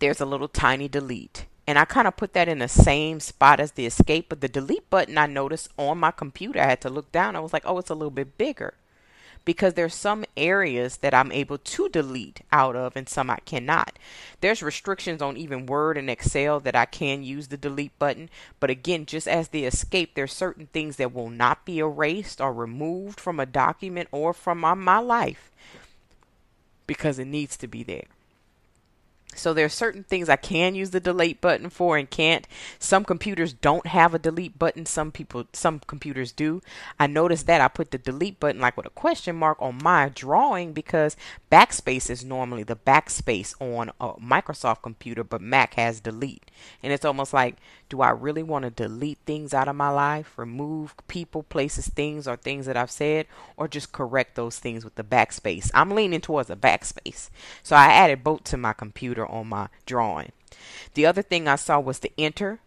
There's 0.00 0.20
a 0.20 0.26
little 0.26 0.48
tiny 0.48 0.88
delete. 0.88 1.46
And 1.66 1.78
I 1.78 1.86
kind 1.86 2.06
of 2.06 2.16
put 2.16 2.34
that 2.34 2.48
in 2.48 2.58
the 2.58 2.68
same 2.68 3.20
spot 3.20 3.60
as 3.60 3.72
the 3.72 3.86
escape 3.86 4.28
but 4.28 4.40
the 4.40 4.48
delete 4.48 4.90
button 4.90 5.16
I 5.16 5.26
noticed 5.26 5.68
on 5.78 5.98
my 5.98 6.10
computer 6.10 6.60
I 6.60 6.66
had 6.66 6.80
to 6.82 6.90
look 6.90 7.10
down. 7.12 7.36
I 7.36 7.40
was 7.40 7.52
like 7.52 7.64
oh 7.66 7.78
it's 7.78 7.90
a 7.90 7.94
little 7.94 8.10
bit 8.10 8.36
bigger 8.36 8.74
because 9.44 9.74
there's 9.74 9.94
some 9.94 10.24
areas 10.36 10.98
that 10.98 11.14
I'm 11.14 11.32
able 11.32 11.58
to 11.58 11.88
delete 11.88 12.40
out 12.50 12.76
of 12.76 12.96
and 12.96 13.08
some 13.08 13.30
I 13.30 13.38
cannot. 13.44 13.98
There's 14.40 14.62
restrictions 14.62 15.20
on 15.20 15.36
even 15.36 15.66
Word 15.66 15.96
and 15.96 16.08
Excel 16.08 16.60
that 16.60 16.74
I 16.74 16.86
can 16.86 17.22
use 17.22 17.48
the 17.48 17.56
delete 17.56 17.98
button, 17.98 18.30
but 18.60 18.70
again, 18.70 19.06
just 19.06 19.28
as 19.28 19.48
the 19.48 19.64
escape, 19.64 20.14
there's 20.14 20.32
certain 20.32 20.66
things 20.66 20.96
that 20.96 21.12
will 21.12 21.30
not 21.30 21.64
be 21.64 21.78
erased 21.78 22.40
or 22.40 22.52
removed 22.52 23.20
from 23.20 23.38
a 23.38 23.46
document 23.46 24.08
or 24.12 24.32
from 24.32 24.60
my, 24.60 24.74
my 24.74 24.98
life 24.98 25.50
because 26.86 27.18
it 27.18 27.26
needs 27.26 27.56
to 27.56 27.66
be 27.66 27.82
there. 27.82 28.04
So 29.36 29.52
there 29.52 29.64
are 29.64 29.70
certain 29.70 30.04
things 30.04 30.28
I 30.28 30.36
can 30.36 30.74
use 30.74 30.90
the 30.90 31.00
delete 31.00 31.40
button 31.40 31.70
for 31.70 31.96
and 31.96 32.08
can't. 32.08 32.46
Some 32.78 33.04
computers 33.04 33.52
don't 33.52 33.86
have 33.86 34.14
a 34.14 34.18
delete 34.18 34.58
button. 34.58 34.86
Some 34.86 35.12
people, 35.12 35.46
some 35.52 35.80
computers 35.80 36.32
do. 36.32 36.62
I 36.98 37.06
noticed 37.06 37.46
that 37.46 37.60
I 37.60 37.68
put 37.68 37.90
the 37.90 37.98
delete 37.98 38.40
button 38.40 38.60
like 38.60 38.76
with 38.76 38.86
a 38.86 38.90
question 38.90 39.36
mark 39.36 39.60
on 39.60 39.78
my 39.82 40.10
drawing 40.14 40.72
because 40.72 41.16
backspace 41.50 42.10
is 42.10 42.24
normally 42.24 42.62
the 42.62 42.76
backspace 42.76 43.54
on 43.60 43.90
a 44.00 44.14
Microsoft 44.14 44.82
computer, 44.82 45.24
but 45.24 45.40
Mac 45.40 45.74
has 45.74 46.00
delete. 46.00 46.50
And 46.82 46.92
it's 46.92 47.04
almost 47.04 47.32
like, 47.32 47.56
do 47.94 48.00
I 48.00 48.10
really 48.10 48.42
want 48.42 48.64
to 48.64 48.70
delete 48.70 49.18
things 49.24 49.54
out 49.54 49.68
of 49.68 49.76
my 49.76 49.88
life, 49.88 50.36
remove 50.36 50.96
people, 51.06 51.44
places, 51.44 51.86
things, 51.86 52.26
or 52.26 52.34
things 52.34 52.66
that 52.66 52.76
I've 52.76 52.90
said, 52.90 53.26
or 53.56 53.68
just 53.68 53.92
correct 53.92 54.34
those 54.34 54.58
things 54.58 54.84
with 54.84 54.96
the 54.96 55.04
backspace? 55.04 55.70
I'm 55.72 55.92
leaning 55.92 56.20
towards 56.20 56.50
a 56.50 56.56
backspace. 56.56 57.30
So 57.62 57.76
I 57.76 57.92
added 57.92 58.24
both 58.24 58.42
to 58.44 58.56
my 58.56 58.72
computer 58.72 59.24
on 59.24 59.46
my 59.46 59.68
drawing. 59.86 60.32
The 60.94 61.06
other 61.06 61.22
thing 61.22 61.46
I 61.46 61.54
saw 61.54 61.78
was 61.78 62.00
the 62.00 62.10
enter 62.18 62.58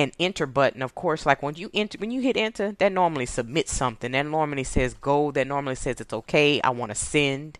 and 0.00 0.12
enter 0.18 0.46
button. 0.46 0.80
Of 0.80 0.94
course, 0.94 1.26
like 1.26 1.42
when 1.42 1.56
you 1.56 1.70
enter, 1.74 1.98
when 1.98 2.10
you 2.10 2.22
hit 2.22 2.36
enter, 2.36 2.72
that 2.72 2.90
normally 2.90 3.26
submits 3.26 3.70
something. 3.72 4.12
That 4.12 4.24
normally 4.24 4.64
says 4.64 4.94
go. 4.94 5.30
That 5.30 5.46
normally 5.46 5.74
says 5.74 6.00
it's 6.00 6.14
okay. 6.14 6.58
I 6.62 6.70
want 6.70 6.90
to 6.90 6.94
send. 6.94 7.58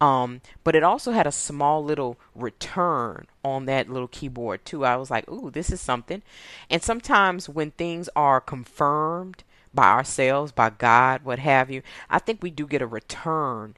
Um, 0.00 0.40
but 0.62 0.76
it 0.76 0.84
also 0.84 1.10
had 1.10 1.26
a 1.26 1.32
small 1.32 1.84
little 1.84 2.16
return 2.34 3.26
on 3.44 3.66
that 3.66 3.90
little 3.90 4.06
keyboard 4.06 4.64
too. 4.64 4.84
I 4.84 4.94
was 4.96 5.10
like, 5.10 5.28
ooh, 5.28 5.50
this 5.50 5.70
is 5.70 5.80
something. 5.80 6.22
And 6.70 6.80
sometimes 6.80 7.48
when 7.48 7.72
things 7.72 8.08
are 8.14 8.40
confirmed 8.40 9.42
by 9.74 9.88
ourselves, 9.88 10.52
by 10.52 10.70
God, 10.70 11.24
what 11.24 11.40
have 11.40 11.70
you, 11.70 11.82
I 12.08 12.20
think 12.20 12.40
we 12.40 12.50
do 12.50 12.68
get 12.68 12.82
a 12.82 12.86
return 12.86 13.74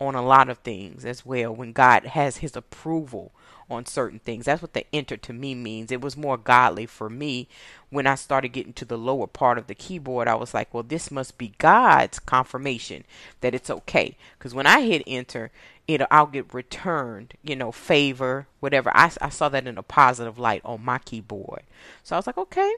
on 0.00 0.14
a 0.14 0.22
lot 0.22 0.48
of 0.48 0.58
things 0.58 1.04
as 1.04 1.26
well 1.26 1.54
when 1.54 1.72
God 1.72 2.04
has 2.04 2.38
his 2.38 2.54
approval 2.54 3.32
on 3.68 3.86
certain 3.86 4.18
things. 4.18 4.44
That's 4.44 4.62
what 4.62 4.72
the 4.72 4.86
enter 4.92 5.16
to 5.16 5.32
me 5.32 5.54
means. 5.54 5.90
It 5.90 6.00
was 6.00 6.16
more 6.16 6.36
godly 6.36 6.86
for 6.86 7.08
me 7.08 7.48
when 7.90 8.06
I 8.06 8.14
started 8.14 8.48
getting 8.48 8.72
to 8.74 8.84
the 8.84 8.98
lower 8.98 9.26
part 9.26 9.58
of 9.58 9.66
the 9.66 9.74
keyboard. 9.74 10.28
I 10.28 10.34
was 10.34 10.54
like, 10.54 10.72
well, 10.72 10.82
this 10.82 11.10
must 11.10 11.38
be 11.38 11.54
God's 11.58 12.18
confirmation 12.18 13.04
that 13.40 13.54
it's 13.54 13.70
okay. 13.70 14.16
Because 14.38 14.54
when 14.54 14.66
I 14.66 14.82
hit 14.82 15.02
enter, 15.06 15.50
it 15.88 16.02
I'll 16.10 16.26
get 16.26 16.52
returned, 16.52 17.34
you 17.42 17.56
know, 17.56 17.72
favor, 17.72 18.46
whatever. 18.60 18.90
I, 18.94 19.10
I 19.20 19.28
saw 19.28 19.48
that 19.48 19.66
in 19.66 19.78
a 19.78 19.82
positive 19.82 20.38
light 20.38 20.62
on 20.64 20.84
my 20.84 20.98
keyboard. 20.98 21.62
So 22.02 22.16
I 22.16 22.18
was 22.18 22.26
like, 22.26 22.38
okay, 22.38 22.72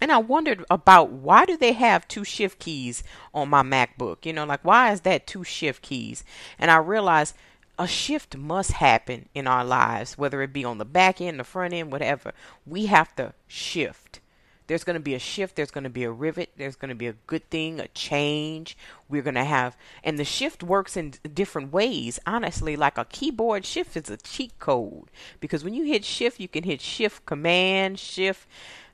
and 0.00 0.10
I 0.10 0.18
wondered 0.18 0.64
about 0.70 1.10
why 1.10 1.44
do 1.44 1.56
they 1.56 1.72
have 1.72 2.08
two 2.08 2.24
shift 2.24 2.58
keys 2.58 3.02
on 3.34 3.50
my 3.50 3.62
MacBook? 3.62 4.24
You 4.24 4.32
know, 4.32 4.46
like 4.46 4.64
why 4.64 4.92
is 4.92 5.02
that 5.02 5.26
two 5.26 5.44
shift 5.44 5.82
keys? 5.82 6.24
And 6.58 6.70
I 6.70 6.76
realized 6.78 7.36
a 7.80 7.88
shift 7.88 8.36
must 8.36 8.72
happen 8.72 9.30
in 9.34 9.46
our 9.46 9.64
lives, 9.64 10.18
whether 10.18 10.42
it 10.42 10.52
be 10.52 10.66
on 10.66 10.76
the 10.76 10.84
back 10.84 11.18
end, 11.18 11.40
the 11.40 11.44
front 11.44 11.72
end, 11.72 11.90
whatever. 11.90 12.32
We 12.66 12.86
have 12.86 13.16
to 13.16 13.32
shift. 13.48 14.20
There's 14.66 14.84
going 14.84 14.94
to 14.94 15.00
be 15.00 15.14
a 15.14 15.18
shift. 15.18 15.56
There's 15.56 15.70
going 15.70 15.84
to 15.84 15.90
be 15.90 16.04
a 16.04 16.10
rivet. 16.10 16.50
There's 16.58 16.76
going 16.76 16.90
to 16.90 16.94
be 16.94 17.06
a 17.06 17.14
good 17.26 17.48
thing, 17.48 17.80
a 17.80 17.88
change. 17.88 18.76
We're 19.08 19.22
going 19.22 19.34
to 19.34 19.44
have, 19.44 19.78
and 20.04 20.18
the 20.18 20.26
shift 20.26 20.62
works 20.62 20.94
in 20.94 21.14
different 21.32 21.72
ways. 21.72 22.20
Honestly, 22.26 22.76
like 22.76 22.98
a 22.98 23.06
keyboard 23.06 23.64
shift 23.64 23.96
is 23.96 24.10
a 24.10 24.18
cheat 24.18 24.58
code 24.58 25.10
because 25.40 25.64
when 25.64 25.72
you 25.72 25.84
hit 25.84 26.04
shift, 26.04 26.38
you 26.38 26.48
can 26.48 26.64
hit 26.64 26.82
shift 26.82 27.24
command, 27.24 27.98
shift 27.98 28.46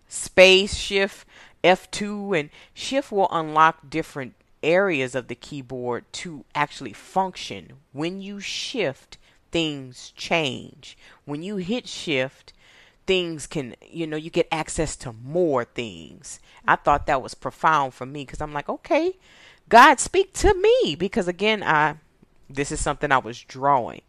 space 0.08 0.74
shift 0.76 1.26
F2 1.64 2.38
and 2.38 2.50
shift 2.72 3.10
will 3.10 3.28
unlock 3.32 3.90
different 3.90 4.34
areas 4.66 5.14
of 5.14 5.28
the 5.28 5.34
keyboard 5.34 6.04
to 6.12 6.44
actually 6.54 6.92
function. 6.92 7.74
When 7.92 8.20
you 8.20 8.40
shift, 8.40 9.16
things 9.52 10.12
change. 10.16 10.98
When 11.24 11.42
you 11.42 11.56
hit 11.56 11.88
shift, 11.88 12.52
things 13.06 13.46
can, 13.46 13.76
you 13.88 14.06
know, 14.06 14.16
you 14.16 14.28
get 14.28 14.48
access 14.50 14.96
to 14.96 15.12
more 15.12 15.64
things. 15.64 16.40
I 16.66 16.76
thought 16.76 17.06
that 17.06 17.22
was 17.22 17.34
profound 17.34 17.94
for 17.94 18.04
me 18.04 18.24
because 18.24 18.40
I'm 18.40 18.52
like, 18.52 18.68
okay, 18.68 19.16
God 19.68 20.00
speak 20.00 20.32
to 20.34 20.52
me 20.54 20.96
because 20.96 21.28
again, 21.28 21.62
I 21.62 21.96
this 22.50 22.70
is 22.70 22.80
something 22.80 23.10
I 23.10 23.18
was 23.18 23.40
drawing 23.40 24.02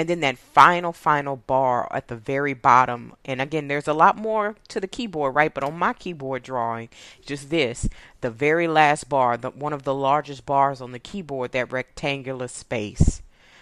and 0.00 0.08
then 0.08 0.20
that 0.20 0.38
final 0.38 0.94
final 0.94 1.36
bar 1.36 1.86
at 1.90 2.08
the 2.08 2.16
very 2.16 2.54
bottom. 2.54 3.12
And 3.26 3.38
again 3.38 3.68
there's 3.68 3.86
a 3.86 3.92
lot 3.92 4.16
more 4.16 4.56
to 4.68 4.80
the 4.80 4.88
keyboard 4.88 5.34
right? 5.34 5.52
But 5.52 5.62
on 5.62 5.78
my 5.78 5.92
keyboard 5.92 6.42
drawing 6.42 6.88
just 7.24 7.50
this 7.50 7.86
the 8.22 8.30
very 8.30 8.66
last 8.66 9.10
bar 9.10 9.36
the 9.36 9.50
one 9.50 9.74
of 9.74 9.82
the 9.82 9.94
largest 9.94 10.46
bars 10.46 10.80
on 10.80 10.92
the 10.92 10.98
keyboard 10.98 11.52
that 11.52 11.70
rectangular 11.70 12.48
space. 12.48 13.20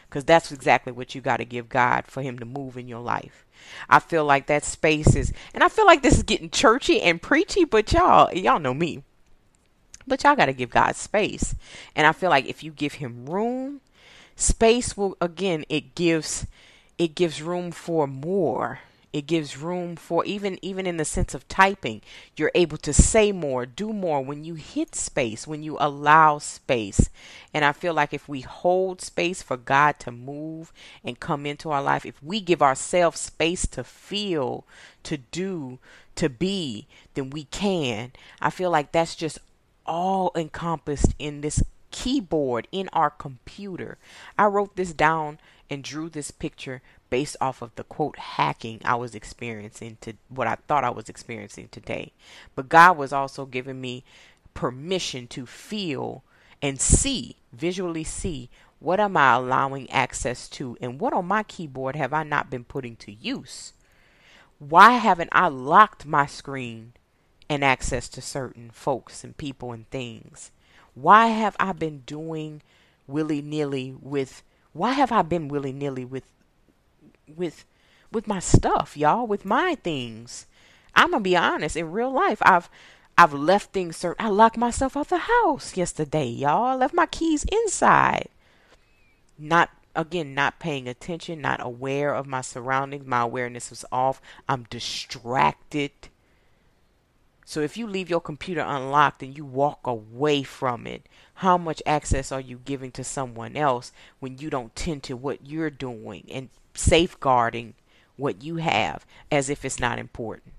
Because 0.09 0.25
that's 0.25 0.53
exactly 0.53 0.93
what 0.93 1.15
you 1.17 1.21
got 1.21 1.39
to 1.39 1.45
give 1.45 1.69
God 1.69 2.07
for 2.07 2.23
him 2.23 2.39
to 2.39 2.47
move 2.47 2.79
in 2.79 2.87
your 2.87 3.03
life. 3.03 3.45
I 3.91 3.99
feel 3.99 4.25
like 4.25 4.47
that 4.47 4.65
space 4.65 5.17
is 5.17 5.33
and 5.53 5.65
I 5.65 5.69
feel 5.69 5.87
like 5.87 6.03
this 6.03 6.19
is 6.19 6.23
getting 6.23 6.51
churchy 6.51 7.01
and 7.03 7.21
preachy 7.21 7.65
but 7.65 7.93
y'all 7.93 8.33
y'all 8.33 8.61
know 8.61 8.75
me. 8.75 9.03
But 10.07 10.23
y'all 10.23 10.37
got 10.37 10.47
to 10.47 10.55
give 10.55 10.71
God 10.71 10.95
space. 10.95 11.57
And 11.97 12.07
I 12.07 12.13
feel 12.13 12.31
like 12.31 12.47
if 12.47 12.63
you 12.63 12.71
give 12.71 12.95
him 12.95 13.27
room 13.27 13.83
space 14.39 14.97
will 14.97 15.17
again 15.21 15.65
it 15.69 15.95
gives 15.95 16.47
it 16.97 17.15
gives 17.15 17.43
room 17.43 17.71
for 17.71 18.07
more. 18.07 18.81
It 19.11 19.27
gives 19.27 19.57
room 19.57 19.97
for 19.97 20.25
even 20.27 20.59
even 20.63 20.87
in 20.87 20.99
the 20.99 21.05
sense 21.05 21.35
of 21.35 21.49
typing 21.49 22.03
you're 22.37 22.53
able 22.55 22.77
to 22.79 22.93
say 22.93 23.33
more 23.33 23.67
do 23.67 23.93
more. 23.93 24.21
When 24.23 24.45
you 24.45 24.55
hit 24.55 24.95
space 24.95 25.47
when 25.47 25.63
you 25.63 25.77
allow 25.81 26.39
space 26.39 27.09
and 27.55 27.65
i 27.65 27.73
feel 27.73 27.95
like 27.95 28.13
if 28.13 28.29
we 28.29 28.43
hold 28.43 29.01
space 29.01 29.43
for 29.43 29.57
god 29.57 29.99
to 30.01 30.13
move 30.13 30.73
and 31.03 31.19
come 31.19 31.47
into 31.47 31.71
our 31.71 31.83
life 31.83 32.05
if 32.05 32.23
we 32.23 32.41
give 32.41 32.61
ourselves 32.61 33.19
space 33.19 33.67
to 33.69 33.83
feel 33.83 34.65
to 35.05 35.17
do 35.17 35.79
to 36.17 36.29
be 36.29 36.87
then 37.15 37.31
we 37.31 37.45
can. 37.45 38.13
I 38.41 38.51
feel 38.51 38.71
like 38.71 38.93
that's 38.93 39.17
just 39.17 39.39
all 39.85 40.31
encompassed 40.37 41.15
in 41.19 41.41
this 41.41 41.63
keyboard 41.99 42.69
in 42.71 42.89
our 42.93 43.11
computer. 43.11 43.99
I 44.39 44.45
wrote 44.45 44.77
this 44.77 44.93
down 44.93 45.41
and 45.69 45.83
drew 45.83 46.09
this 46.09 46.31
picture 46.31 46.81
based 47.11 47.37
off 47.41 47.61
of 47.61 47.75
the 47.75 47.83
quote 47.83 48.19
hacking 48.19 48.81
I 48.85 48.95
was 48.95 49.17
experiencing 49.17 49.99
to 50.03 50.13
what 50.29 50.47
I 50.47 50.55
thought 50.55 50.85
I 50.85 50.91
was 50.91 51.09
experiencing 51.09 51.69
today. 51.73 52.13
But 52.55 52.69
God 52.69 52.97
was 52.97 53.13
also 53.13 53.47
giving 53.47 53.81
me 53.81 54.05
permission 54.55 55.27
to 55.29 55.45
feel 55.45 56.23
and 56.63 56.81
see, 56.81 57.39
visually 57.53 58.05
see 58.05 58.49
what 58.79 59.01
am 59.01 59.17
I 59.17 59.35
allowing 59.35 59.91
access 59.91 60.49
to 60.51 60.77
and 60.81 61.01
what 61.01 61.13
on 61.13 61.27
my 61.27 61.43
keyboard 61.43 61.97
have 61.97 62.13
I 62.13 62.23
not 62.23 62.49
been 62.49 62.63
putting 62.63 62.95
to 62.97 63.13
use? 63.13 63.73
Why 64.61 64.93
haven't 64.93 65.31
I 65.33 65.49
locked 65.49 66.07
my 66.07 66.27
screen 66.27 66.93
and 67.51 67.65
access 67.65 68.09
to 68.11 68.21
certain 68.21 68.71
folks 68.71 69.25
and 69.25 69.37
people 69.37 69.73
and 69.73 69.91
things? 69.91 70.53
Why 71.01 71.29
have 71.29 71.57
I 71.61 71.73
been 71.73 72.01
doing 72.01 72.63
willy 73.07 73.41
nilly 73.41 73.95
with 74.01 74.43
why 74.73 74.93
have 74.93 75.13
I 75.13 75.23
been 75.23 75.49
willy 75.49 75.73
nilly 75.73 76.05
with 76.05 76.25
with 77.27 77.65
with 78.11 78.27
my 78.27 78.41
stuff, 78.41 78.97
y'all, 78.97 79.27
with 79.27 79.45
my 79.45 79.77
things? 79.77 80.47
I'm 80.95 81.11
gonna 81.13 81.23
be 81.23 81.37
honest, 81.37 81.77
in 81.77 81.93
real 81.93 82.13
life, 82.13 82.39
I've 82.43 82.69
I've 83.17 83.33
left 83.33 83.73
things 83.73 83.97
certain 83.97 84.25
I 84.25 84.29
locked 84.29 84.57
myself 84.57 84.97
out 84.97 85.09
the 85.09 85.19
house 85.19 85.77
yesterday, 85.77 86.27
y'all. 86.27 86.65
I 86.65 86.75
left 86.75 86.95
my 86.95 87.07
keys 87.07 87.45
inside. 87.45 88.29
Not 89.39 89.71
again, 89.95 90.35
not 90.35 90.59
paying 90.59 90.89
attention, 90.89 91.41
not 91.41 91.65
aware 91.65 92.15
of 92.15 92.27
my 92.27 92.41
surroundings. 92.41 93.07
My 93.07 93.23
awareness 93.23 93.71
was 93.71 93.85
off. 93.93 94.21
I'm 94.49 94.65
distracted. 94.65 95.93
So 97.49 97.63
if 97.63 97.79
you 97.79 97.87
leave 97.87 98.11
your 98.11 98.21
computer 98.21 98.61
unlocked 98.61 99.23
and 99.23 99.35
you 99.35 99.43
walk 99.43 99.87
away 99.87 100.43
from 100.43 100.87
it, 100.87 101.07
how 101.37 101.57
much 101.57 101.83
access 101.87 102.31
are 102.31 102.43
you 102.43 102.61
giving 102.63 102.91
to 102.91 103.03
someone 103.03 103.57
else 103.57 103.91
when 104.21 104.37
you 104.37 104.51
don't 104.51 104.77
tend 104.77 105.03
to 105.05 105.17
what 105.17 105.47
you're 105.47 105.71
doing 105.71 106.27
and 106.31 106.51
safeguarding 106.75 107.73
what 108.19 108.43
you 108.43 108.57
have 108.57 109.07
as 109.33 109.49
if 109.49 109.65
it's 109.65 109.81
not 109.81 109.99
important? 109.99 110.53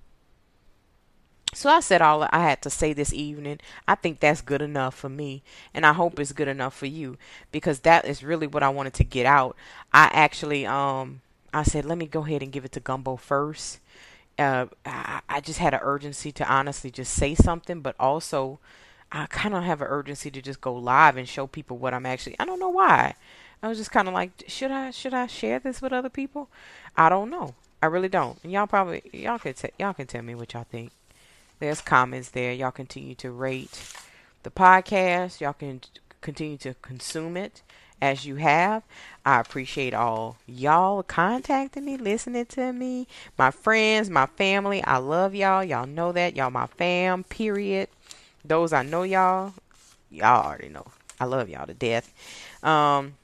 So 1.54 1.70
I 1.70 1.82
said 1.82 2.02
all 2.02 2.28
I 2.32 2.40
had 2.40 2.64
to 2.64 2.72
say 2.72 2.92
this 2.94 3.14
evening. 3.14 3.60
I 3.88 3.94
think 3.94 4.20
that's 4.20 4.42
good 4.42 4.64
enough 4.64 4.96
for 4.96 5.10
me, 5.10 5.44
and 5.76 5.86
I 5.86 5.94
hope 5.94 6.20
it's 6.20 6.32
good 6.32 6.48
enough 6.48 6.76
for 6.76 6.88
you 6.88 7.20
because 7.52 7.82
that 7.82 8.04
is 8.06 8.24
really 8.24 8.48
what 8.48 8.64
I 8.64 8.70
wanted 8.70 8.96
to 8.96 9.04
get 9.04 9.28
out. 9.28 9.56
I 9.94 10.10
actually 10.12 10.66
um 10.66 11.22
I 11.54 11.62
said 11.62 11.86
let 11.86 12.00
me 12.00 12.08
go 12.08 12.26
ahead 12.26 12.42
and 12.42 12.52
give 12.52 12.66
it 12.66 12.72
to 12.72 12.80
Gumbeaux 12.80 13.20
first 13.20 13.80
uh, 14.40 14.68
I, 14.86 15.42
just 15.42 15.60
had 15.60 15.74
an 15.74 15.82
urgency 15.84 16.32
to 16.34 16.52
honestly 16.52 16.90
just 16.90 17.14
say 17.14 17.36
something, 17.36 17.82
but 17.82 17.96
also 18.00 18.60
I 19.12 19.26
kind 19.26 19.54
of 19.54 19.64
have 19.64 19.82
an 19.82 19.88
urgency 19.90 20.32
to 20.32 20.42
just 20.42 20.62
go 20.62 20.74
live 20.74 21.18
and 21.18 21.28
show 21.28 21.46
people 21.48 21.78
what 21.78 21.94
I'm 21.94 22.06
actually. 22.06 22.36
I 22.40 22.46
don't 22.46 22.60
know 22.60 22.70
why. 22.70 23.16
I 23.62 23.68
was 23.68 23.78
just 23.78 23.92
kind 23.92 24.08
of 24.08 24.14
like, 24.14 24.32
should 24.48 24.72
I 24.72 24.92
should 24.92 25.14
I 25.14 25.28
share 25.28 25.60
this 25.60 25.82
with 25.82 25.92
other 25.92 26.10
people? 26.10 26.50
I 26.96 27.10
don't 27.10 27.30
know. 27.30 27.56
I 27.84 27.88
really 27.88 28.10
don't. 28.10 28.38
And 28.44 28.52
y'all 28.52 28.68
probably 28.68 29.02
y'all 29.14 29.40
can 29.40 29.54
t- 29.54 29.72
y'all 29.78 29.94
can 29.94 30.08
tell 30.08 30.22
me 30.22 30.36
what 30.36 30.54
y'all 30.54 30.66
think. 30.70 30.92
There's 31.60 31.82
comments 31.82 32.30
there. 32.30 32.54
Y'all 32.54 32.72
continue 32.72 33.16
to 33.16 33.32
rate 33.32 33.94
the 34.44 34.52
podcast. 34.52 35.42
Y'all 35.42 35.54
can 35.54 35.82
continue 36.22 36.58
to 36.60 36.74
consume 36.76 37.36
it 37.36 37.62
as 38.02 38.26
you 38.26 38.36
have. 38.36 38.84
I 39.26 39.40
appreciate 39.40 39.94
all 39.94 40.38
y'all 40.48 41.04
contacting 41.04 41.86
me, 41.86 41.98
listening 41.98 42.46
to 42.48 42.74
me, 42.74 43.08
my 43.38 43.52
friends, 43.52 44.10
my 44.10 44.26
family. 44.26 44.84
I 44.84 44.98
love 44.98 45.36
y'all. 45.36 45.64
Y'all 45.64 45.86
know 45.86 46.12
that. 46.12 46.36
Y'all 46.36 46.52
my 46.52 46.68
fam, 46.68 47.24
period. 47.24 47.90
Those 48.44 48.74
I 48.74 48.84
know 48.84 49.04
y'all, 49.04 49.54
y'all 50.10 50.46
already 50.46 50.70
know. 50.70 50.88
I 51.20 51.26
love 51.26 51.50
y'all 51.50 51.68
to 51.68 51.74
death. 51.74 52.14
Um 52.64 53.16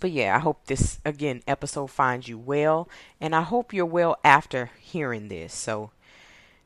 but 0.00 0.10
yeah, 0.10 0.34
I 0.34 0.40
hope 0.40 0.66
this 0.66 0.98
again 1.04 1.42
episode 1.46 1.88
finds 1.88 2.26
you 2.26 2.36
well 2.38 2.88
and 3.20 3.36
I 3.36 3.42
hope 3.42 3.72
you're 3.72 3.86
well 3.86 4.16
after 4.24 4.70
hearing 4.80 5.28
this. 5.28 5.54
So 5.54 5.90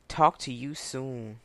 talk 0.07 0.39
to 0.39 0.53
you 0.53 0.73
soon. 0.73 1.39